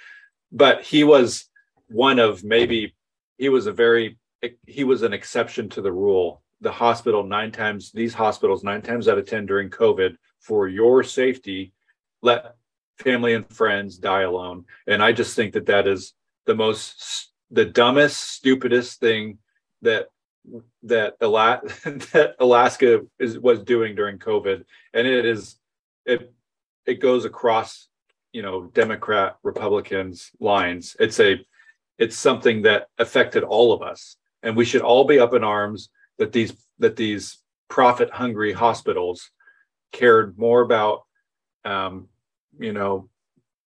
But 0.51 0.81
he 0.81 1.03
was 1.03 1.47
one 1.89 2.17
of 2.17 2.43
maybe 2.43 2.95
he 3.37 3.49
was 3.49 3.67
a 3.67 3.71
very 3.71 4.17
he 4.65 4.83
was 4.83 5.03
an 5.03 5.13
exception 5.13 5.69
to 5.69 5.81
the 5.83 5.91
rule. 5.91 6.41
The 6.61 6.71
hospital 6.71 7.23
nine 7.23 7.51
times 7.51 7.91
these 7.91 8.15
hospitals 8.15 8.63
nine 8.63 8.81
times 8.81 9.07
out 9.07 9.19
of 9.19 9.27
ten 9.27 9.45
during 9.45 9.69
covid 9.69 10.15
for 10.39 10.67
your 10.67 11.03
safety 11.03 11.71
let 12.23 12.55
family 12.97 13.35
and 13.35 13.47
friends 13.53 13.99
die 13.99 14.23
alone. 14.23 14.65
And 14.87 15.03
i 15.03 15.11
just 15.11 15.35
think 15.35 15.53
that 15.53 15.67
that 15.67 15.85
is 15.87 16.15
the 16.47 16.55
most 16.55 17.31
the 17.51 17.65
dumbest 17.65 18.19
stupidest 18.19 18.99
thing 18.99 19.37
that 19.83 20.07
that, 20.81 21.15
Ala- 21.21 21.61
that 22.13 22.35
alaska 22.39 23.01
is 23.19 23.37
was 23.37 23.61
doing 23.61 23.93
during 23.93 24.17
covid. 24.17 24.65
And 24.95 25.05
it 25.05 25.25
is 25.25 25.58
it 26.09 26.33
it 26.85 26.99
goes 26.99 27.25
across 27.25 27.87
you 28.33 28.41
know 28.41 28.65
democrat 28.73 29.37
republicans 29.43 30.31
lines. 30.39 30.95
It's 30.99 31.19
a 31.19 31.39
it's 31.97 32.17
something 32.17 32.61
that 32.63 32.87
affected 32.97 33.43
all 33.43 33.73
of 33.73 33.81
us. 33.81 34.15
And 34.41 34.55
we 34.55 34.65
should 34.65 34.81
all 34.81 35.03
be 35.03 35.19
up 35.19 35.33
in 35.33 35.43
arms 35.43 35.89
that 36.17 36.31
these 36.31 36.53
that 36.79 36.95
these 36.95 37.39
profit 37.67 38.09
hungry 38.09 38.53
hospitals 38.53 39.31
cared 39.91 40.37
more 40.37 40.61
about 40.61 41.03
um, 41.65 42.07
you 42.57 42.73
know 42.73 43.09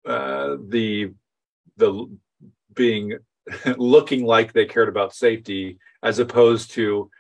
uh, 0.07 0.57
the 0.69 1.13
the 1.77 2.09
being 2.75 3.19
looking 3.77 4.25
like 4.25 4.53
they 4.53 4.67
cared 4.67 4.89
about 4.89 5.15
safety 5.15 5.79
as 6.03 6.19
opposed 6.19 6.73
to 6.73 7.11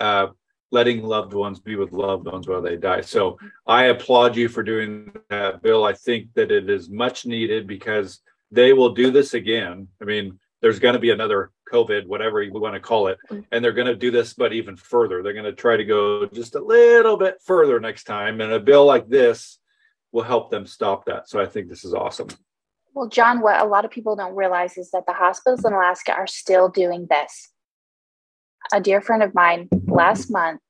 uh, 0.00 0.28
letting 0.74 1.04
loved 1.04 1.32
ones 1.32 1.60
be 1.60 1.76
with 1.76 1.92
loved 1.92 2.26
ones 2.26 2.48
while 2.48 2.60
they 2.60 2.76
die. 2.76 3.00
So 3.00 3.38
I 3.66 3.84
applaud 3.84 4.36
you 4.36 4.48
for 4.48 4.64
doing 4.64 5.12
that, 5.30 5.62
Bill. 5.62 5.84
I 5.84 5.92
think 5.92 6.34
that 6.34 6.50
it 6.50 6.68
is 6.68 6.90
much 6.90 7.24
needed 7.24 7.68
because 7.68 8.20
they 8.50 8.72
will 8.72 8.92
do 8.92 9.12
this 9.12 9.34
again. 9.34 9.86
I 10.02 10.04
mean, 10.04 10.38
there's 10.60 10.80
going 10.80 10.94
to 10.94 11.00
be 11.00 11.10
another 11.10 11.52
COVID, 11.72 12.06
whatever 12.06 12.42
you 12.42 12.52
want 12.52 12.74
to 12.74 12.80
call 12.80 13.06
it, 13.06 13.18
and 13.30 13.64
they're 13.64 13.72
going 13.72 13.86
to 13.86 13.94
do 13.94 14.10
this, 14.10 14.34
but 14.34 14.52
even 14.52 14.76
further. 14.76 15.22
They're 15.22 15.32
going 15.32 15.44
to 15.44 15.52
try 15.52 15.76
to 15.76 15.84
go 15.84 16.26
just 16.26 16.56
a 16.56 16.60
little 16.60 17.16
bit 17.16 17.36
further 17.44 17.78
next 17.78 18.04
time. 18.04 18.40
And 18.40 18.52
a 18.52 18.58
bill 18.58 18.84
like 18.84 19.08
this 19.08 19.58
will 20.10 20.24
help 20.24 20.50
them 20.50 20.66
stop 20.66 21.04
that. 21.06 21.28
So 21.28 21.40
I 21.40 21.46
think 21.46 21.68
this 21.68 21.84
is 21.84 21.94
awesome. 21.94 22.28
Well, 22.94 23.08
John, 23.08 23.40
what 23.40 23.60
a 23.60 23.64
lot 23.64 23.84
of 23.84 23.90
people 23.92 24.16
don't 24.16 24.34
realize 24.34 24.76
is 24.76 24.90
that 24.90 25.06
the 25.06 25.12
hospitals 25.12 25.64
in 25.64 25.72
Alaska 25.72 26.12
are 26.12 26.26
still 26.26 26.68
doing 26.68 27.06
this. 27.08 27.50
A 28.72 28.80
dear 28.80 29.02
friend 29.02 29.22
of 29.22 29.34
mine 29.34 29.68
last 29.94 30.30
month 30.30 30.60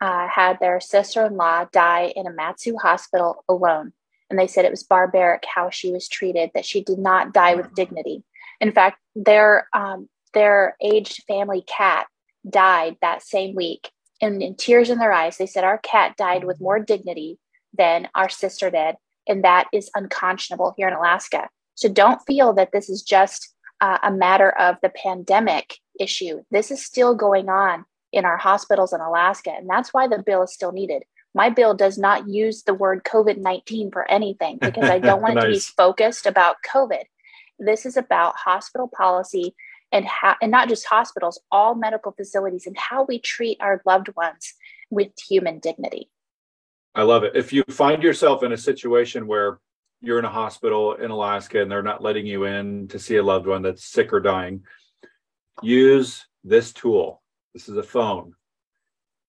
uh, 0.00 0.28
had 0.28 0.58
their 0.60 0.80
sister 0.80 1.26
in 1.26 1.36
law 1.36 1.66
die 1.72 2.12
in 2.16 2.26
a 2.26 2.32
Mat-Su 2.32 2.76
hospital 2.76 3.44
alone. 3.48 3.92
And 4.30 4.38
they 4.38 4.46
said 4.46 4.64
it 4.64 4.70
was 4.70 4.84
barbaric 4.84 5.44
how 5.54 5.70
she 5.70 5.92
was 5.92 6.08
treated, 6.08 6.50
that 6.54 6.64
she 6.64 6.82
did 6.82 6.98
not 6.98 7.32
die 7.32 7.54
with 7.54 7.74
dignity. 7.74 8.22
In 8.60 8.72
fact, 8.72 8.98
their 9.14 9.68
um, 9.74 10.08
their 10.32 10.76
aged 10.80 11.24
family 11.26 11.64
cat 11.66 12.06
died 12.48 12.96
that 13.02 13.22
same 13.22 13.56
week, 13.56 13.90
and 14.22 14.40
in 14.40 14.54
tears 14.54 14.88
in 14.88 14.98
their 14.98 15.12
eyes, 15.12 15.36
they 15.36 15.46
said 15.46 15.64
our 15.64 15.78
cat 15.78 16.16
died 16.16 16.44
with 16.44 16.60
more 16.60 16.78
dignity 16.78 17.38
than 17.76 18.08
our 18.14 18.28
sister 18.28 18.70
did, 18.70 18.94
and 19.26 19.42
that 19.44 19.66
is 19.72 19.90
unconscionable 19.96 20.74
here 20.76 20.86
in 20.86 20.94
Alaska. 20.94 21.48
So 21.74 21.88
don't 21.88 22.22
feel 22.26 22.52
that 22.52 22.70
this 22.72 22.88
is 22.88 23.02
just 23.02 23.52
uh, 23.80 23.98
a 24.02 24.12
matter 24.12 24.50
of 24.50 24.76
the 24.82 24.90
pandemic 24.90 25.78
issue. 25.98 26.42
This 26.50 26.70
is 26.70 26.84
still 26.84 27.14
going 27.14 27.48
on 27.48 27.84
in 28.12 28.24
our 28.24 28.36
hospitals 28.36 28.92
in 28.92 29.00
Alaska, 29.00 29.50
and 29.50 29.68
that's 29.68 29.94
why 29.94 30.06
the 30.08 30.22
bill 30.22 30.42
is 30.42 30.52
still 30.52 30.72
needed. 30.72 31.02
My 31.34 31.48
bill 31.48 31.74
does 31.74 31.96
not 31.96 32.28
use 32.28 32.64
the 32.64 32.74
word 32.74 33.04
COVID 33.04 33.38
19 33.38 33.90
for 33.90 34.10
anything 34.10 34.58
because 34.60 34.90
I 34.90 34.98
don't 34.98 35.22
want 35.22 35.34
nice. 35.36 35.44
it 35.44 35.46
to 35.46 35.52
be 35.52 35.60
focused 35.76 36.26
about 36.26 36.56
COVID. 36.68 37.04
This 37.58 37.86
is 37.86 37.96
about 37.96 38.36
hospital 38.36 38.88
policy 38.88 39.54
and 39.92 40.04
how, 40.04 40.36
and 40.40 40.50
not 40.50 40.68
just 40.68 40.86
hospitals, 40.86 41.40
all 41.50 41.74
medical 41.74 42.12
facilities 42.12 42.66
and 42.66 42.76
how 42.76 43.04
we 43.04 43.18
treat 43.18 43.58
our 43.60 43.82
loved 43.84 44.08
ones 44.16 44.54
with 44.88 45.10
human 45.28 45.58
dignity. 45.58 46.10
I 46.94 47.02
love 47.02 47.24
it. 47.24 47.36
If 47.36 47.52
you 47.52 47.64
find 47.70 48.02
yourself 48.02 48.42
in 48.42 48.52
a 48.52 48.56
situation 48.56 49.26
where 49.26 49.60
you're 50.00 50.18
in 50.18 50.24
a 50.24 50.30
hospital 50.30 50.94
in 50.94 51.10
Alaska 51.10 51.60
and 51.60 51.70
they're 51.70 51.82
not 51.82 52.02
letting 52.02 52.26
you 52.26 52.44
in 52.44 52.88
to 52.88 52.98
see 52.98 53.16
a 53.16 53.22
loved 53.22 53.46
one 53.46 53.62
that's 53.62 53.84
sick 53.84 54.12
or 54.12 54.20
dying, 54.20 54.62
use 55.62 56.26
this 56.42 56.72
tool. 56.72 57.19
This 57.54 57.68
is 57.68 57.76
a 57.76 57.82
phone. 57.82 58.34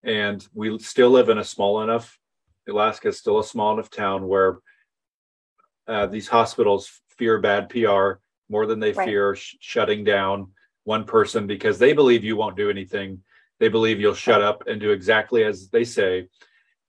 And 0.04 0.46
we 0.54 0.78
still 0.80 1.10
live 1.10 1.30
in 1.30 1.38
a 1.38 1.44
small 1.44 1.82
enough, 1.82 2.20
Alaska 2.70 3.10
is 3.10 3.18
still 3.18 3.40
a 3.40 3.44
small 3.44 3.74
enough 3.74 3.90
town 3.90 4.28
where 4.28 4.60
uh, 5.88 6.08
these 6.08 6.28
hospitals 6.28 7.02
fear 7.18 7.40
bad 7.40 7.70
PR 7.70 8.14
more 8.50 8.66
than 8.66 8.80
they 8.80 8.94
right. 8.94 9.08
fear 9.08 9.36
sh- 9.36 9.56
shutting 9.60 10.04
down 10.04 10.52
one 10.84 11.06
person 11.06 11.48
because 11.48 11.78
they 11.78 11.94
believe 11.94 12.24
you 12.24 12.36
won't 12.36 12.58
do 12.58 12.70
anything. 12.70 13.22
They 13.60 13.70
believe 13.70 14.00
you'll 14.00 14.14
shut 14.14 14.42
up 14.42 14.64
and 14.68 14.80
do 14.80 14.92
exactly 14.92 15.44
as 15.44 15.70
they 15.70 15.84
say. 15.84 16.30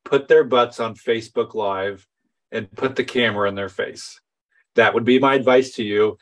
Put 0.05 0.29
their 0.29 0.45
butts 0.45 0.81
on 0.81 0.95
Facebook 0.95 1.55
Live 1.55 2.07
and 2.51 2.71
put 2.73 2.97
the 2.97 3.05
camera 3.05 3.49
in 3.49 3.55
their 3.55 3.69
face. 3.69 4.21
That 4.75 4.95
would 4.95 5.05
be 5.05 5.19
my 5.19 5.35
advice 5.35 5.73
to 5.73 5.85
you. 5.85 6.19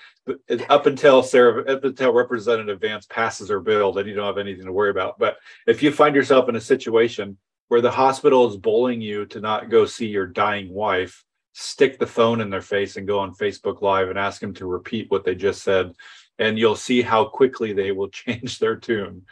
Up 0.69 0.87
until 0.87 1.23
Sarah, 1.23 1.65
up 1.73 1.85
until 1.85 2.13
Representative 2.13 2.81
Vance 2.81 3.07
passes 3.07 3.49
her 3.49 3.61
bill, 3.61 3.93
then 3.93 4.07
you 4.07 4.15
don't 4.15 4.27
have 4.27 4.39
anything 4.39 4.67
to 4.67 4.73
worry 4.73 4.91
about. 4.91 5.19
But 5.19 5.37
if 5.67 5.83
you 5.83 5.93
find 5.93 6.15
yourself 6.15 6.49
in 6.49 6.57
a 6.57 6.61
situation 6.61 7.37
where 7.69 7.81
the 7.81 7.91
hospital 7.91 8.49
is 8.49 8.57
bullying 8.57 9.01
you 9.01 9.27
to 9.27 9.41
not 9.41 9.71
go 9.71 9.87
see 9.87 10.07
your 10.07 10.27
dying 10.27 10.73
wife, 10.73 11.25
stick 11.53 11.99
the 11.99 12.07
phone 12.07 12.41
in 12.41 12.51
their 12.51 12.61
face 12.61 12.97
and 12.97 13.07
go 13.07 13.19
on 13.19 13.35
Facebook 13.35 13.83
Live 13.83 14.09
and 14.09 14.19
ask 14.19 14.41
them 14.41 14.55
to 14.55 14.67
repeat 14.67 15.11
what 15.11 15.25
they 15.25 15.35
just 15.35 15.63
said, 15.63 15.93
and 16.39 16.59
you'll 16.59 16.77
see 16.77 17.03
how 17.03 17.25
quickly 17.25 17.73
they 17.73 17.93
will 17.93 18.09
change 18.11 18.59
their 18.59 18.77
tune. 18.77 19.23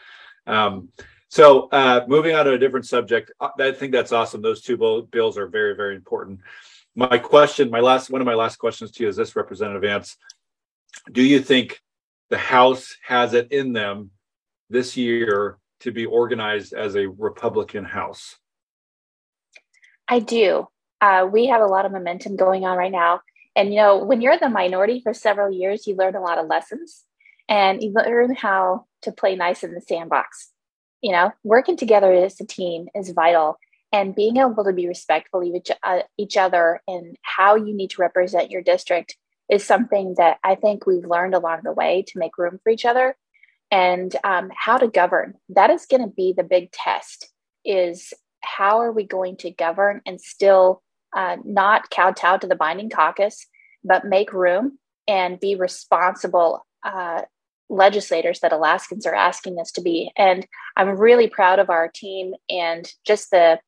Um, 0.46 0.88
so, 1.30 1.68
uh, 1.68 2.06
moving 2.08 2.34
on 2.34 2.46
to 2.46 2.52
a 2.52 2.58
different 2.58 2.86
subject, 2.86 3.30
I 3.58 3.72
think 3.72 3.92
that's 3.92 4.12
awesome. 4.12 4.40
Those 4.40 4.62
two 4.62 5.06
bills 5.10 5.36
are 5.36 5.46
very, 5.46 5.76
very 5.76 5.94
important. 5.94 6.40
My 6.98 7.16
question, 7.18 7.70
my 7.70 7.78
last 7.78 8.10
one 8.10 8.20
of 8.20 8.26
my 8.26 8.34
last 8.34 8.56
questions 8.56 8.90
to 8.90 9.04
you 9.04 9.08
is 9.08 9.14
this, 9.14 9.36
Representative 9.36 9.82
Vance: 9.82 10.16
Do 11.12 11.22
you 11.22 11.38
think 11.38 11.80
the 12.28 12.38
House 12.38 12.96
has 13.06 13.34
it 13.34 13.52
in 13.52 13.72
them 13.72 14.10
this 14.68 14.96
year 14.96 15.58
to 15.80 15.92
be 15.92 16.06
organized 16.06 16.72
as 16.72 16.96
a 16.96 17.06
Republican 17.06 17.84
House? 17.84 18.36
I 20.08 20.18
do 20.18 20.66
uh, 21.00 21.28
we 21.30 21.46
have 21.46 21.60
a 21.60 21.66
lot 21.66 21.86
of 21.86 21.92
momentum 21.92 22.36
going 22.36 22.64
on 22.64 22.76
right 22.76 22.92
now. 22.92 23.20
And, 23.54 23.70
you 23.70 23.76
know, 23.76 23.98
when 23.98 24.20
you're 24.20 24.38
the 24.38 24.48
minority 24.48 25.00
for 25.00 25.14
several 25.14 25.50
years, 25.50 25.86
you 25.86 25.96
learn 25.96 26.14
a 26.14 26.20
lot 26.20 26.38
of 26.38 26.46
lessons 26.46 27.04
and 27.48 27.82
you 27.82 27.92
learn 27.92 28.34
how 28.34 28.86
to 29.02 29.12
play 29.12 29.36
nice 29.36 29.64
in 29.64 29.74
the 29.74 29.80
sandbox. 29.80 30.50
You 31.00 31.12
know, 31.12 31.32
working 31.44 31.76
together 31.76 32.12
as 32.12 32.40
a 32.40 32.46
team 32.46 32.88
is 32.94 33.10
vital 33.10 33.58
and 33.92 34.14
being 34.14 34.36
able 34.36 34.64
to 34.64 34.72
be 34.72 34.86
respectful 34.86 35.40
of 35.40 35.54
each, 35.54 35.70
uh, 35.82 36.00
each 36.16 36.36
other 36.36 36.80
and 36.86 37.16
how 37.22 37.54
you 37.54 37.74
need 37.74 37.90
to 37.90 38.02
represent 38.02 38.50
your 38.50 38.62
district 38.62 39.16
is 39.48 39.64
something 39.64 40.14
that 40.18 40.38
I 40.44 40.54
think 40.56 40.86
we've 40.86 41.06
learned 41.06 41.34
along 41.34 41.60
the 41.64 41.72
way 41.72 42.04
to 42.08 42.18
make 42.18 42.36
room 42.36 42.58
for 42.62 42.70
each 42.70 42.84
other 42.84 43.16
and 43.70 44.14
um, 44.24 44.50
how 44.54 44.78
to 44.78 44.88
govern. 44.88 45.34
That 45.48 45.70
is 45.70 45.86
going 45.86 46.02
to 46.02 46.08
be 46.08 46.34
the 46.36 46.44
big 46.44 46.70
test 46.70 47.32
is 47.64 48.12
how 48.42 48.80
are 48.80 48.92
we 48.92 49.04
going 49.04 49.36
to 49.38 49.50
govern 49.50 50.02
and 50.06 50.20
still 50.20 50.82
uh, 51.16 51.36
not 51.44 51.90
kowtow 51.90 52.38
to 52.38 52.46
the 52.46 52.56
binding 52.56 52.90
caucus, 52.90 53.46
but 53.84 54.04
make 54.04 54.32
room 54.32 54.78
and 55.06 55.40
be 55.40 55.54
responsible 55.54 56.66
uh, 56.84 57.22
legislators 57.70 58.40
that 58.40 58.52
Alaskans 58.52 59.06
are 59.06 59.14
asking 59.14 59.58
us 59.60 59.72
to 59.72 59.80
be. 59.80 60.10
And 60.16 60.46
I'm 60.76 60.98
really 60.98 61.28
proud 61.28 61.58
of 61.58 61.70
our 61.70 61.90
team 61.92 62.34
and 62.48 62.90
just 63.06 63.30
the 63.30 63.58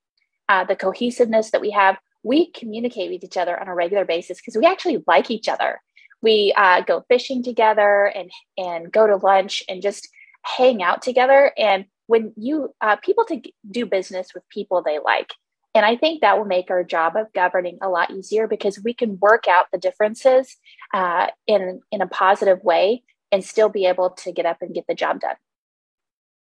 uh, 0.51 0.65
the 0.65 0.75
cohesiveness 0.75 1.53
that 1.53 1.61
we 1.61 1.71
have. 1.71 1.97
We 2.25 2.51
communicate 2.51 3.11
with 3.11 3.23
each 3.23 3.37
other 3.37 3.59
on 3.59 3.69
a 3.69 3.75
regular 3.75 4.05
basis 4.05 4.39
because 4.39 4.57
we 4.57 4.67
actually 4.67 5.03
like 5.07 5.31
each 5.31 5.49
other. 5.49 5.81
We 6.23 6.53
uh, 6.57 6.83
go 6.83 7.05
fishing 7.09 7.43
together 7.43 8.07
and 8.07 8.31
and 8.59 8.93
go 8.93 9.07
to 9.07 9.17
lunch 9.17 9.63
and 9.69 9.81
just 9.81 10.09
hang 10.43 10.83
out 10.83 11.03
together. 11.03 11.53
And 11.57 11.85
when 12.09 12.33
you 12.37 12.75
uh, 12.81 12.97
people 12.97 13.25
to 13.27 13.41
do 13.71 13.87
business 13.87 14.35
with 14.35 14.43
people 14.49 14.83
they 14.83 14.99
like, 14.99 15.31
and 15.75 15.87
I 15.87 15.97
think 15.97 16.21
that 16.21 16.37
will 16.37 16.47
make 16.47 16.69
our 16.69 16.83
job 16.83 17.15
of 17.17 17.33
governing 17.33 17.79
a 17.81 17.89
lot 17.89 18.11
easier 18.11 18.49
because 18.49 18.83
we 18.83 18.93
can 18.93 19.19
work 19.21 19.47
out 19.49 19.67
the 19.73 19.79
differences 19.79 20.57
uh, 20.93 21.29
in 21.47 21.81
in 21.93 22.03
a 22.03 22.09
positive 22.09 22.63
way 22.65 23.05
and 23.33 23.45
still 23.45 23.69
be 23.69 23.87
able 23.87 24.11
to 24.11 24.33
get 24.33 24.47
up 24.47 24.59
and 24.61 24.75
get 24.75 24.87
the 24.89 24.95
job 24.97 25.21
done. 25.21 25.37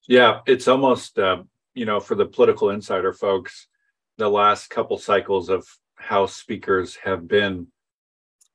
Yeah, 0.08 0.40
it's 0.48 0.70
almost 0.70 1.20
uh, 1.20 1.44
you 1.76 1.86
know 1.86 2.00
for 2.00 2.16
the 2.16 2.26
political 2.26 2.70
insider 2.70 3.14
folks, 3.14 3.68
the 4.20 4.30
last 4.30 4.70
couple 4.70 4.98
cycles 4.98 5.50
of 5.50 5.68
House 5.96 6.36
speakers 6.36 6.96
have 7.04 7.28
been 7.28 7.68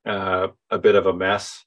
uh, 0.06 0.48
a 0.70 0.78
bit 0.78 0.94
of 0.94 1.06
a 1.06 1.12
mess, 1.12 1.64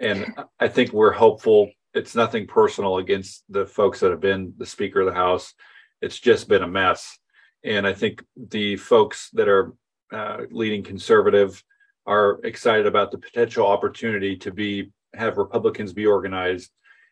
and 0.00 0.34
I 0.58 0.68
think 0.68 0.92
we're 0.92 1.12
hopeful. 1.12 1.70
It's 1.94 2.16
nothing 2.16 2.46
personal 2.46 2.96
against 2.96 3.44
the 3.50 3.66
folks 3.66 4.00
that 4.00 4.10
have 4.10 4.20
been 4.20 4.54
the 4.56 4.66
Speaker 4.66 5.00
of 5.00 5.06
the 5.06 5.14
House. 5.14 5.52
It's 6.00 6.18
just 6.18 6.48
been 6.48 6.62
a 6.62 6.68
mess 6.68 7.18
and 7.64 7.86
I 7.86 7.92
think 7.92 8.24
the 8.36 8.76
folks 8.76 9.30
that 9.34 9.48
are 9.48 9.72
uh, 10.12 10.42
leading 10.50 10.82
conservative, 10.82 11.62
are 12.04 12.40
excited 12.42 12.86
about 12.86 13.12
the 13.12 13.18
potential 13.18 13.64
opportunity 13.64 14.36
to 14.36 14.50
be 14.50 14.90
have 15.14 15.36
Republicans 15.36 15.92
be 15.92 16.04
organized 16.04 16.70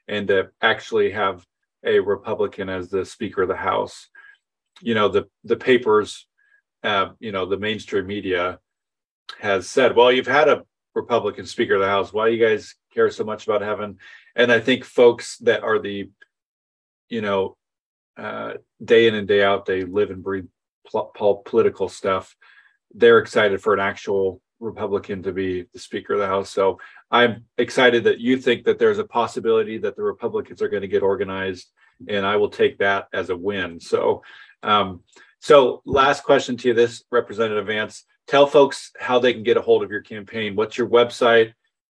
and 0.08 0.26
to 0.26 0.48
actually 0.62 1.12
have 1.12 1.46
a 1.84 2.00
Republican 2.00 2.68
as 2.68 2.88
the 2.88 3.04
Speaker 3.04 3.42
of 3.42 3.48
the 3.48 3.54
House. 3.54 4.08
You 4.80 4.94
know, 4.94 5.08
the 5.08 5.28
the 5.44 5.56
papers, 5.56 6.26
uh, 6.82 7.10
you 7.18 7.32
know, 7.32 7.46
the 7.46 7.58
mainstream 7.58 8.06
media 8.06 8.58
has 9.38 9.68
said, 9.68 9.94
well, 9.94 10.10
you've 10.10 10.26
had 10.26 10.48
a 10.48 10.64
Republican 10.94 11.46
Speaker 11.46 11.74
of 11.74 11.80
the 11.80 11.86
House. 11.86 12.12
Why 12.12 12.28
do 12.28 12.36
you 12.36 12.44
guys 12.44 12.74
care 12.92 13.10
so 13.10 13.24
much 13.24 13.46
about 13.46 13.62
having? 13.62 13.98
And 14.34 14.50
I 14.50 14.60
think 14.60 14.84
folks 14.84 15.38
that 15.38 15.62
are 15.62 15.78
the, 15.78 16.10
you 17.08 17.20
know, 17.20 17.56
uh, 18.16 18.54
day 18.84 19.06
in 19.06 19.14
and 19.14 19.28
day 19.28 19.42
out, 19.42 19.66
they 19.66 19.84
live 19.84 20.10
and 20.10 20.22
breathe 20.22 20.46
pol- 20.90 21.42
political 21.44 21.88
stuff. 21.88 22.36
They're 22.94 23.18
excited 23.18 23.62
for 23.62 23.72
an 23.74 23.80
actual 23.80 24.40
Republican 24.58 25.22
to 25.22 25.32
be 25.32 25.66
the 25.72 25.78
Speaker 25.78 26.14
of 26.14 26.20
the 26.20 26.26
House. 26.26 26.50
So 26.50 26.78
I'm 27.10 27.44
excited 27.56 28.04
that 28.04 28.20
you 28.20 28.36
think 28.36 28.64
that 28.64 28.78
there's 28.78 28.98
a 28.98 29.04
possibility 29.04 29.78
that 29.78 29.96
the 29.96 30.02
Republicans 30.02 30.60
are 30.60 30.68
going 30.68 30.82
to 30.82 30.88
get 30.88 31.02
organized, 31.02 31.70
and 32.08 32.26
I 32.26 32.36
will 32.36 32.48
take 32.48 32.78
that 32.78 33.08
as 33.12 33.30
a 33.30 33.36
win. 33.36 33.80
So, 33.80 34.22
um, 34.62 35.02
so 35.40 35.82
last 35.84 36.24
question 36.24 36.56
to 36.58 36.68
you, 36.68 36.74
this 36.74 37.04
Representative 37.10 37.66
Vance, 37.66 38.04
tell 38.26 38.46
folks 38.46 38.92
how 38.98 39.18
they 39.18 39.32
can 39.32 39.42
get 39.42 39.56
a 39.56 39.62
hold 39.62 39.82
of 39.82 39.90
your 39.90 40.02
campaign. 40.02 40.56
What's 40.56 40.76
your 40.76 40.88
website? 40.88 41.52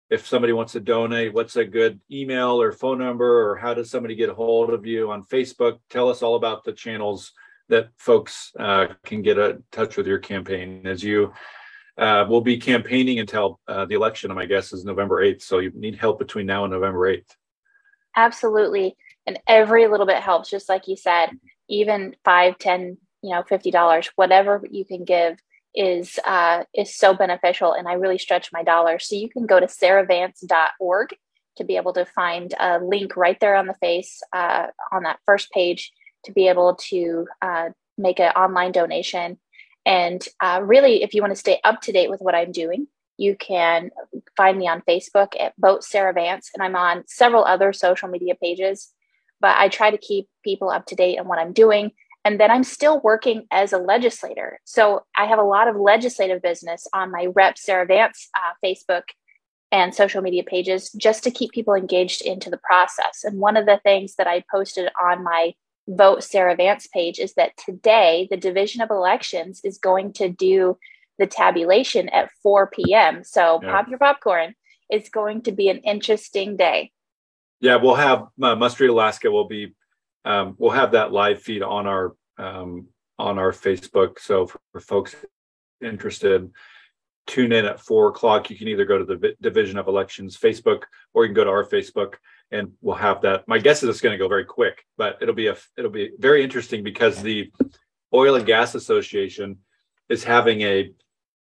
If 0.09 0.25
somebody 0.25 0.53
wants 0.53 0.73
to 0.73 0.79
donate, 0.79 1.33
what's 1.33 1.55
a 1.57 1.65
good 1.65 1.99
email 2.09 2.61
or 2.61 2.71
phone 2.71 2.99
number, 2.99 3.49
or 3.49 3.57
how 3.57 3.73
does 3.73 3.89
somebody 3.89 4.15
get 4.15 4.29
a 4.29 4.33
hold 4.33 4.73
of 4.73 4.85
you 4.85 5.11
on 5.11 5.23
Facebook? 5.23 5.79
Tell 5.89 6.09
us 6.09 6.21
all 6.21 6.35
about 6.35 6.63
the 6.63 6.73
channels 6.73 7.33
that 7.69 7.89
folks 7.97 8.51
uh, 8.57 8.87
can 9.03 9.21
get 9.21 9.37
in 9.37 9.63
touch 9.71 9.97
with 9.97 10.07
your 10.07 10.19
campaign 10.19 10.87
as 10.87 11.03
you 11.03 11.33
uh, 11.97 12.25
will 12.29 12.41
be 12.41 12.57
campaigning 12.57 13.19
until 13.19 13.59
uh, 13.67 13.85
the 13.85 13.95
election, 13.95 14.33
my 14.33 14.45
guess 14.45 14.71
is 14.71 14.85
November 14.85 15.23
8th. 15.23 15.41
So 15.41 15.59
you 15.59 15.71
need 15.73 15.95
help 15.95 16.19
between 16.19 16.45
now 16.45 16.63
and 16.63 16.71
November 16.71 17.11
8th. 17.11 17.35
Absolutely. 18.15 18.95
And 19.27 19.39
every 19.45 19.87
little 19.87 20.05
bit 20.05 20.23
helps, 20.23 20.49
just 20.49 20.69
like 20.69 20.87
you 20.87 20.95
said, 20.95 21.31
even 21.69 22.15
five, 22.23 22.57
ten, 22.57 22.97
you 23.21 23.31
know, 23.31 23.43
$50, 23.43 24.09
whatever 24.15 24.63
you 24.71 24.85
can 24.85 25.03
give 25.03 25.37
is 25.75 26.17
uh, 26.25 26.63
is 26.73 26.95
so 26.95 27.13
beneficial. 27.13 27.73
And 27.73 27.87
I 27.87 27.93
really 27.93 28.17
stretch 28.17 28.51
my 28.51 28.63
dollars. 28.63 29.07
So 29.07 29.15
you 29.15 29.29
can 29.29 29.45
go 29.45 29.59
to 29.59 29.67
sarahvance.org 29.67 31.15
to 31.57 31.63
be 31.63 31.75
able 31.75 31.93
to 31.93 32.05
find 32.05 32.53
a 32.59 32.79
link 32.79 33.17
right 33.17 33.39
there 33.39 33.55
on 33.55 33.67
the 33.67 33.73
face 33.75 34.21
uh, 34.33 34.67
on 34.91 35.03
that 35.03 35.19
first 35.25 35.51
page 35.51 35.91
to 36.25 36.31
be 36.31 36.47
able 36.47 36.75
to 36.75 37.27
uh, 37.41 37.69
make 37.97 38.19
an 38.19 38.31
online 38.31 38.71
donation. 38.71 39.37
And 39.85 40.25
uh, 40.41 40.61
really, 40.63 41.03
if 41.03 41.13
you 41.13 41.21
want 41.21 41.31
to 41.31 41.39
stay 41.39 41.59
up 41.63 41.81
to 41.81 41.91
date 41.91 42.09
with 42.09 42.21
what 42.21 42.35
I'm 42.35 42.51
doing, 42.51 42.87
you 43.17 43.35
can 43.35 43.89
find 44.35 44.57
me 44.57 44.67
on 44.67 44.83
Facebook 44.87 45.33
at 45.39 45.53
Vote 45.57 45.83
Sarah 45.83 46.13
Vance, 46.13 46.51
and 46.53 46.63
I'm 46.63 46.75
on 46.75 47.03
several 47.07 47.45
other 47.45 47.73
social 47.73 48.07
media 48.07 48.35
pages. 48.35 48.93
But 49.39 49.57
I 49.57 49.69
try 49.69 49.91
to 49.91 49.97
keep 49.97 50.27
people 50.43 50.69
up 50.69 50.85
to 50.87 50.95
date 50.95 51.19
on 51.19 51.27
what 51.27 51.39
I'm 51.39 51.53
doing. 51.53 51.91
And 52.25 52.39
then 52.39 52.51
I'm 52.51 52.63
still 52.63 52.99
working 53.01 53.47
as 53.51 53.71
a 53.71 53.77
legislator. 53.77 54.59
So 54.65 55.05
I 55.15 55.25
have 55.25 55.39
a 55.39 55.43
lot 55.43 55.67
of 55.67 55.77
legislative 55.77 56.41
business 56.41 56.85
on 56.93 57.11
my 57.11 57.27
Rep 57.33 57.57
Sarah 57.57 57.85
Vance 57.85 58.29
uh, 58.35 58.53
Facebook 58.65 59.03
and 59.71 59.93
social 59.93 60.21
media 60.21 60.43
pages 60.43 60.91
just 60.91 61.23
to 61.23 61.31
keep 61.31 61.51
people 61.51 61.73
engaged 61.73 62.21
into 62.21 62.49
the 62.49 62.57
process. 62.57 63.23
And 63.23 63.39
one 63.39 63.57
of 63.57 63.65
the 63.65 63.79
things 63.83 64.15
that 64.15 64.27
I 64.27 64.43
posted 64.51 64.89
on 65.01 65.23
my 65.23 65.53
Vote 65.87 66.23
Sarah 66.23 66.55
Vance 66.55 66.87
page 66.87 67.17
is 67.17 67.33
that 67.35 67.55
today 67.57 68.27
the 68.29 68.37
Division 68.37 68.81
of 68.81 68.89
Elections 68.89 69.61
is 69.63 69.77
going 69.77 70.13
to 70.13 70.27
do 70.27 70.77
the 71.17 71.27
tabulation 71.27 72.09
at 72.09 72.29
4 72.43 72.67
p.m. 72.67 73.23
So 73.23 73.59
yeah. 73.63 73.71
pop 73.71 73.87
your 73.87 73.97
popcorn. 73.97 74.53
It's 74.89 75.09
going 75.09 75.43
to 75.43 75.51
be 75.51 75.69
an 75.69 75.79
interesting 75.79 76.57
day. 76.57 76.91
Yeah, 77.59 77.77
we'll 77.77 77.95
have 77.95 78.27
uh, 78.41 78.55
Must 78.55 78.79
Read 78.79 78.89
Alaska. 78.89 79.31
will 79.31 79.47
be 79.47 79.73
um, 80.25 80.55
we'll 80.57 80.71
have 80.71 80.91
that 80.91 81.11
live 81.11 81.41
feed 81.41 81.63
on 81.63 81.87
our 81.87 82.15
um, 82.37 82.87
on 83.17 83.39
our 83.39 83.51
Facebook. 83.51 84.19
So 84.19 84.47
for, 84.47 84.59
for, 84.73 84.79
folks 84.79 85.15
interested, 85.81 86.51
tune 87.25 87.51
in 87.51 87.65
at 87.65 87.79
four 87.79 88.09
o'clock. 88.09 88.49
You 88.49 88.57
can 88.57 88.67
either 88.67 88.85
go 88.85 88.97
to 88.97 89.05
the 89.05 89.35
Division 89.41 89.77
of 89.77 89.87
Elections 89.87 90.37
Facebook 90.37 90.83
or 91.13 91.23
you 91.23 91.29
can 91.29 91.35
go 91.35 91.43
to 91.45 91.49
our 91.49 91.65
Facebook 91.65 92.15
and 92.51 92.71
we'll 92.81 92.95
have 92.95 93.21
that. 93.21 93.47
My 93.47 93.57
guess 93.57 93.83
is 93.83 93.89
it's 93.89 94.01
going 94.01 94.13
to 94.13 94.23
go 94.23 94.27
very 94.27 94.45
quick, 94.45 94.85
but 94.97 95.17
it'll 95.21 95.35
be 95.35 95.47
a 95.47 95.57
it'll 95.77 95.91
be 95.91 96.11
very 96.19 96.43
interesting 96.43 96.83
because 96.83 97.21
the 97.21 97.51
Oil 98.13 98.35
and 98.35 98.45
Gas 98.45 98.75
Association 98.75 99.57
is 100.09 100.23
having 100.23 100.61
a 100.61 100.91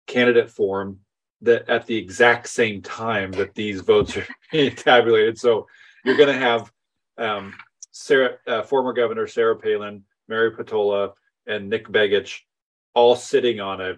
candidate 0.07 0.49
forum 0.49 0.99
that 1.41 1.69
at 1.69 1.85
the 1.85 1.95
exact 1.95 2.47
same 2.47 2.81
time 2.81 3.31
that 3.33 3.53
these 3.53 3.81
votes 3.81 4.17
are 4.17 4.27
being 4.51 4.75
tabulated. 4.75 5.37
So 5.37 5.67
you're 6.03 6.17
going 6.17 6.33
to 6.33 6.39
have 6.39 6.71
um, 7.17 7.53
Sarah, 7.91 8.37
uh, 8.47 8.63
former 8.63 8.93
Governor 8.93 9.27
Sarah 9.27 9.57
Palin, 9.57 10.03
Mary 10.27 10.51
Peltola, 10.51 11.13
and 11.47 11.69
Nick 11.69 11.87
Begich 11.87 12.39
all 12.93 13.15
sitting 13.15 13.59
on 13.59 13.81
a 13.81 13.95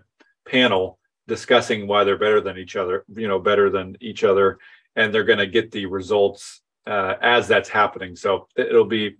panel 0.47 0.99
discussing 1.27 1.87
why 1.87 2.03
they're 2.03 2.17
better 2.17 2.41
than 2.41 2.57
each 2.57 2.75
other, 2.75 3.05
you 3.15 3.27
know, 3.27 3.39
better 3.39 3.69
than 3.69 3.95
each 4.01 4.23
other, 4.23 4.57
and 4.95 5.13
they're 5.13 5.23
going 5.23 5.39
to 5.39 5.47
get 5.47 5.71
the 5.71 5.85
results 5.85 6.61
uh, 6.87 7.15
as 7.21 7.47
that's 7.47 7.69
happening. 7.69 8.15
So 8.15 8.47
it'll 8.55 8.85
be 8.85 9.17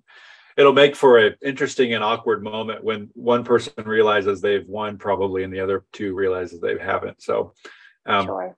it'll 0.58 0.74
make 0.74 0.96
for 0.96 1.18
an 1.20 1.36
interesting 1.42 1.94
and 1.94 2.04
awkward 2.04 2.44
moment 2.44 2.84
when 2.84 3.10
one 3.14 3.46
person 3.46 3.72
realizes 3.86 4.42
they've 4.42 4.68
won 4.68 4.98
probably 4.98 5.44
and 5.44 5.54
the 5.54 5.62
other 5.62 5.86
two 5.94 6.14
realizes 6.14 6.60
they 6.60 6.78
haven't. 6.78 7.22
So, 7.22 7.54
um, 8.06 8.26
sure. 8.26 8.58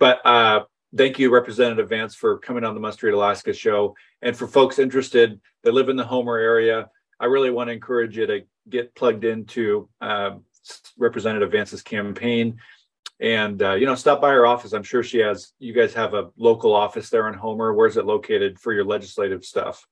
but 0.00 0.26
uh, 0.26 0.64
thank 0.94 1.18
you, 1.18 1.32
Representative 1.32 1.88
Vance, 1.88 2.14
for 2.14 2.38
coming 2.38 2.64
on 2.64 2.74
the 2.74 2.80
Must 2.80 3.02
Read 3.02 3.14
Alaska 3.14 3.52
show. 3.52 3.94
And 4.22 4.36
for 4.36 4.46
folks 4.46 4.78
interested 4.78 5.40
that 5.62 5.72
live 5.72 5.88
in 5.88 5.96
the 5.96 6.04
Homer 6.04 6.36
area, 6.36 6.88
I 7.18 7.26
really 7.26 7.50
want 7.50 7.68
to 7.68 7.72
encourage 7.72 8.16
you 8.16 8.26
to 8.26 8.40
get 8.68 8.94
plugged 8.94 9.24
into 9.24 9.88
uh, 10.00 10.32
Representative 10.98 11.52
Vance's 11.52 11.82
campaign. 11.82 12.58
And 13.18 13.62
uh, 13.62 13.74
you 13.74 13.86
know 13.86 13.94
stop 13.94 14.20
by 14.20 14.32
her 14.32 14.46
office. 14.46 14.74
I'm 14.74 14.82
sure 14.82 15.02
she 15.02 15.18
has 15.18 15.52
you 15.58 15.72
guys 15.72 15.94
have 15.94 16.12
a 16.12 16.28
local 16.36 16.74
office 16.74 17.08
there 17.08 17.28
in 17.28 17.34
homer. 17.34 17.72
Where's 17.72 17.96
it 17.96 18.04
located 18.04 18.58
for 18.60 18.74
your 18.74 18.84
legislative 18.84 19.42
stuff? 19.42 19.86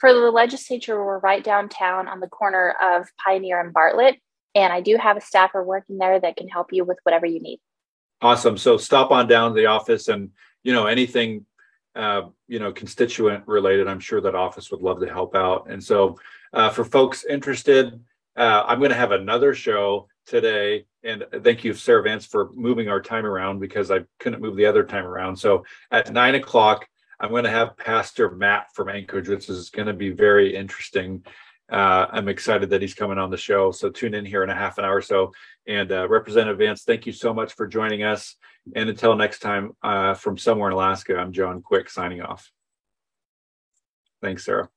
For 0.00 0.12
the 0.12 0.18
legislature 0.32 1.02
we're 1.04 1.20
right 1.20 1.44
downtown 1.44 2.08
on 2.08 2.18
the 2.18 2.26
corner 2.26 2.74
of 2.82 3.06
pioneer 3.24 3.60
and 3.60 3.72
bartlett. 3.72 4.16
And 4.56 4.72
i 4.72 4.80
do 4.80 4.96
have 4.96 5.16
a 5.16 5.20
staffer 5.20 5.62
working 5.62 5.98
there 5.98 6.18
that 6.18 6.36
can 6.36 6.48
help 6.48 6.72
you 6.72 6.84
with 6.84 6.98
whatever 7.04 7.26
you 7.26 7.40
need 7.40 7.60
awesome 8.22 8.56
so 8.56 8.76
stop 8.76 9.10
on 9.10 9.26
down 9.26 9.50
to 9.50 9.56
the 9.56 9.66
office 9.66 10.08
and 10.08 10.30
you 10.62 10.72
know 10.72 10.86
anything 10.86 11.44
uh, 11.94 12.22
you 12.48 12.58
know 12.58 12.72
constituent 12.72 13.42
related 13.46 13.88
i'm 13.88 14.00
sure 14.00 14.20
that 14.20 14.34
office 14.34 14.70
would 14.70 14.82
love 14.82 15.00
to 15.00 15.08
help 15.08 15.34
out 15.34 15.66
and 15.70 15.82
so 15.82 16.18
uh, 16.52 16.70
for 16.70 16.84
folks 16.84 17.24
interested 17.24 18.00
uh, 18.36 18.64
i'm 18.66 18.78
going 18.78 18.90
to 18.90 18.96
have 18.96 19.12
another 19.12 19.54
show 19.54 20.08
today. 20.26 20.84
And 21.04 21.24
thank 21.42 21.64
you, 21.64 21.72
Sarah 21.72 22.02
Vance, 22.02 22.26
for 22.26 22.50
moving 22.52 22.88
our 22.88 23.00
time 23.00 23.24
around 23.24 23.60
because 23.60 23.90
I 23.90 24.00
couldn't 24.18 24.42
move 24.42 24.56
the 24.56 24.66
other 24.66 24.84
time 24.84 25.06
around. 25.06 25.36
So 25.36 25.64
at 25.90 26.12
nine 26.12 26.34
o'clock, 26.34 26.86
I'm 27.20 27.30
going 27.30 27.44
to 27.44 27.50
have 27.50 27.76
Pastor 27.76 28.30
Matt 28.30 28.74
from 28.74 28.88
Anchorage, 28.88 29.28
which 29.28 29.48
is 29.48 29.70
going 29.70 29.86
to 29.86 29.94
be 29.94 30.10
very 30.10 30.54
interesting. 30.54 31.24
Uh, 31.70 32.06
I'm 32.10 32.28
excited 32.28 32.70
that 32.70 32.82
he's 32.82 32.94
coming 32.94 33.18
on 33.18 33.30
the 33.30 33.36
show. 33.36 33.70
So 33.70 33.88
tune 33.88 34.14
in 34.14 34.26
here 34.26 34.42
in 34.42 34.50
a 34.50 34.54
half 34.54 34.78
an 34.78 34.84
hour 34.84 34.96
or 34.96 35.02
so. 35.02 35.32
And 35.68 35.90
uh, 35.90 36.08
Representative 36.08 36.58
Vance, 36.58 36.84
thank 36.84 37.06
you 37.06 37.12
so 37.12 37.34
much 37.34 37.54
for 37.54 37.66
joining 37.66 38.02
us. 38.02 38.36
And 38.74 38.88
until 38.88 39.16
next 39.16 39.40
time, 39.40 39.72
uh, 39.82 40.14
from 40.14 40.38
somewhere 40.38 40.68
in 40.68 40.74
Alaska, 40.74 41.16
I'm 41.16 41.32
John 41.32 41.62
Quick 41.62 41.90
signing 41.90 42.22
off. 42.22 42.50
Thanks, 44.20 44.44
Sarah. 44.44 44.68